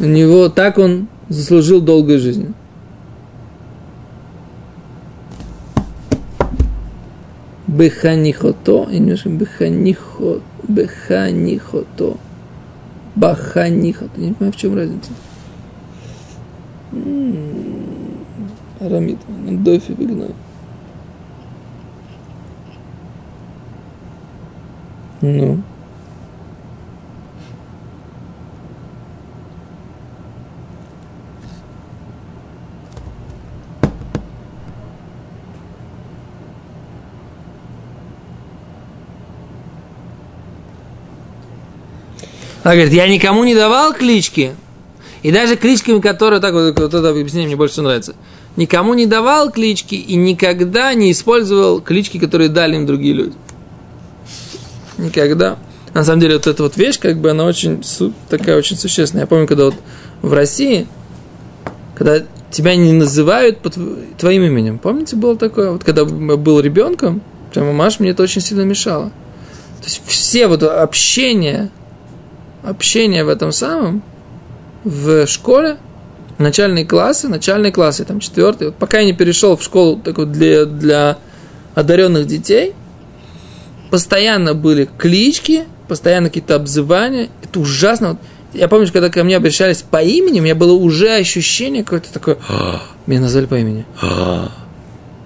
у 0.00 0.04
него 0.04 0.48
так 0.48 0.78
он 0.78 1.06
заслужил 1.28 1.80
долгой 1.80 2.18
жизни. 2.18 2.52
Беханихото, 7.68 8.88
я 8.90 8.98
немножко 8.98 9.28
беханихо, 9.28 10.40
беханихото, 10.66 12.16
баханихото. 13.14 14.10
Я 14.16 14.26
не 14.26 14.34
понимаю, 14.34 14.52
в 14.52 14.56
чем 14.56 14.74
разница. 14.74 15.10
М, 16.92 17.79
Арамид, 18.80 19.18
на 19.28 19.58
дофи 19.58 19.92
выгнал. 19.92 20.34
Ну. 25.20 25.62
Она 42.62 42.74
говорит, 42.74 42.92
я 42.92 43.08
никому 43.08 43.44
не 43.44 43.54
давал 43.54 43.92
клички. 43.94 44.54
И 45.22 45.32
даже 45.32 45.56
кличками, 45.56 46.00
которые, 46.00 46.40
так 46.40 46.54
вот, 46.54 46.78
вот 46.78 46.94
это 46.94 47.10
объяснение 47.10 47.48
мне 47.48 47.56
больше 47.56 47.82
нравится. 47.82 48.14
Никому 48.60 48.92
не 48.92 49.06
давал 49.06 49.50
клички 49.50 49.94
и 49.94 50.16
никогда 50.16 50.92
не 50.92 51.12
использовал 51.12 51.80
клички, 51.80 52.18
которые 52.18 52.50
дали 52.50 52.76
им 52.76 52.84
другие 52.84 53.14
люди. 53.14 53.32
Никогда. 54.98 55.56
На 55.94 56.04
самом 56.04 56.20
деле, 56.20 56.34
вот 56.34 56.46
эта 56.46 56.62
вот 56.62 56.76
вещь, 56.76 56.98
как 56.98 57.16
бы, 57.16 57.30
она 57.30 57.46
очень, 57.46 57.82
такая 58.28 58.58
очень 58.58 58.76
существенная. 58.76 59.22
Я 59.22 59.26
помню, 59.26 59.46
когда 59.46 59.64
вот 59.64 59.76
в 60.20 60.34
России, 60.34 60.86
когда 61.94 62.22
тебя 62.50 62.76
не 62.76 62.92
называют 62.92 63.60
по 63.60 63.70
тв- 63.70 63.98
твоим 64.18 64.42
именем. 64.42 64.78
Помните, 64.78 65.16
было 65.16 65.36
такое? 65.36 65.70
Вот 65.70 65.82
когда 65.82 66.02
я 66.02 66.06
был 66.36 66.60
ребенком, 66.60 67.22
прямо 67.54 67.72
Маш 67.72 67.98
мне 67.98 68.10
это 68.10 68.22
очень 68.22 68.42
сильно 68.42 68.66
мешало. 68.66 69.06
То 69.80 69.84
есть 69.84 70.02
все 70.04 70.48
вот 70.48 70.62
общение, 70.64 71.70
общение 72.62 73.24
в 73.24 73.30
этом 73.30 73.52
самом, 73.52 74.02
в 74.84 75.26
школе, 75.26 75.78
начальные 76.40 76.84
классы, 76.84 77.28
начальные 77.28 77.72
классы, 77.72 78.04
там 78.04 78.20
четвертый, 78.20 78.68
вот 78.68 78.76
пока 78.76 78.98
я 78.98 79.04
не 79.04 79.12
перешел 79.12 79.56
в 79.56 79.62
школу 79.62 79.96
такую 79.96 80.26
для, 80.26 80.64
для 80.64 81.18
одаренных 81.74 82.26
детей, 82.26 82.74
постоянно 83.90 84.54
были 84.54 84.88
клички, 84.98 85.64
постоянно 85.88 86.28
какие-то 86.28 86.54
обзывания, 86.54 87.28
это 87.42 87.60
ужасно. 87.60 88.10
Вот 88.10 88.18
я 88.52 88.68
помню, 88.68 88.90
когда 88.92 89.10
ко 89.10 89.22
мне 89.22 89.36
обращались 89.36 89.82
по 89.82 90.02
имени, 90.02 90.40
у 90.40 90.42
меня 90.42 90.54
было 90.54 90.72
уже 90.72 91.14
ощущение 91.14 91.84
какое-то 91.84 92.12
такое, 92.12 92.38
«А, 92.48 92.80
меня 93.06 93.20
назвали 93.20 93.46
по 93.46 93.56
имени. 93.56 93.84
А». 94.00 94.50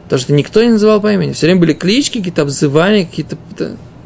Потому 0.04 0.20
что 0.20 0.32
никто 0.34 0.62
не 0.62 0.70
называл 0.70 1.00
по 1.00 1.12
имени. 1.12 1.32
Все 1.32 1.46
время 1.46 1.60
были 1.60 1.72
клички, 1.72 2.18
какие-то 2.18 2.42
обзывания, 2.42 3.06
какие-то 3.06 3.36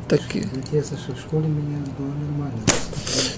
такие. 0.08 0.46
Интересно, 0.54 0.96
что 0.98 1.14
в 1.14 1.20
школе 1.20 1.46
меня 1.46 1.78
было 1.98 2.06
нормально. 2.06 2.60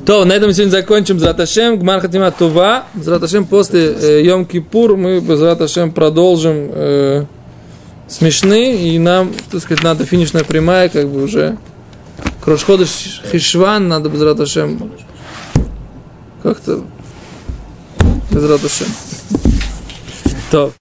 То, 0.05 0.25
на 0.25 0.33
этом 0.33 0.53
сегодня 0.53 0.71
закончим. 0.71 1.19
Зраташем, 1.19 1.79
Гмар 1.79 2.01
Хатима 2.01 2.31
Тува. 2.31 2.85
Зраташем 2.95 3.47
после 3.47 3.93
э, 3.93 4.23
Йом 4.23 4.47
Кипур 4.47 4.97
мы 4.97 5.21
Зраташем 5.21 5.93
продолжим 5.93 6.71
э, 6.73 7.25
смешны. 8.09 8.77
И 8.77 8.99
нам, 8.99 9.33
так 9.51 9.61
сказать, 9.61 9.85
надо 9.85 10.05
финишная 10.05 10.45
прямая, 10.45 10.89
как 10.89 11.09
бы 11.09 11.23
уже 11.23 11.59
Крошходыш 12.43 13.23
Хишван, 13.31 13.89
надо 13.89 14.09
без 14.09 14.23
Раташем 14.23 14.91
как-то 16.43 16.83
без 18.31 18.45
Раташем. 18.45 18.87
То. 20.51 20.73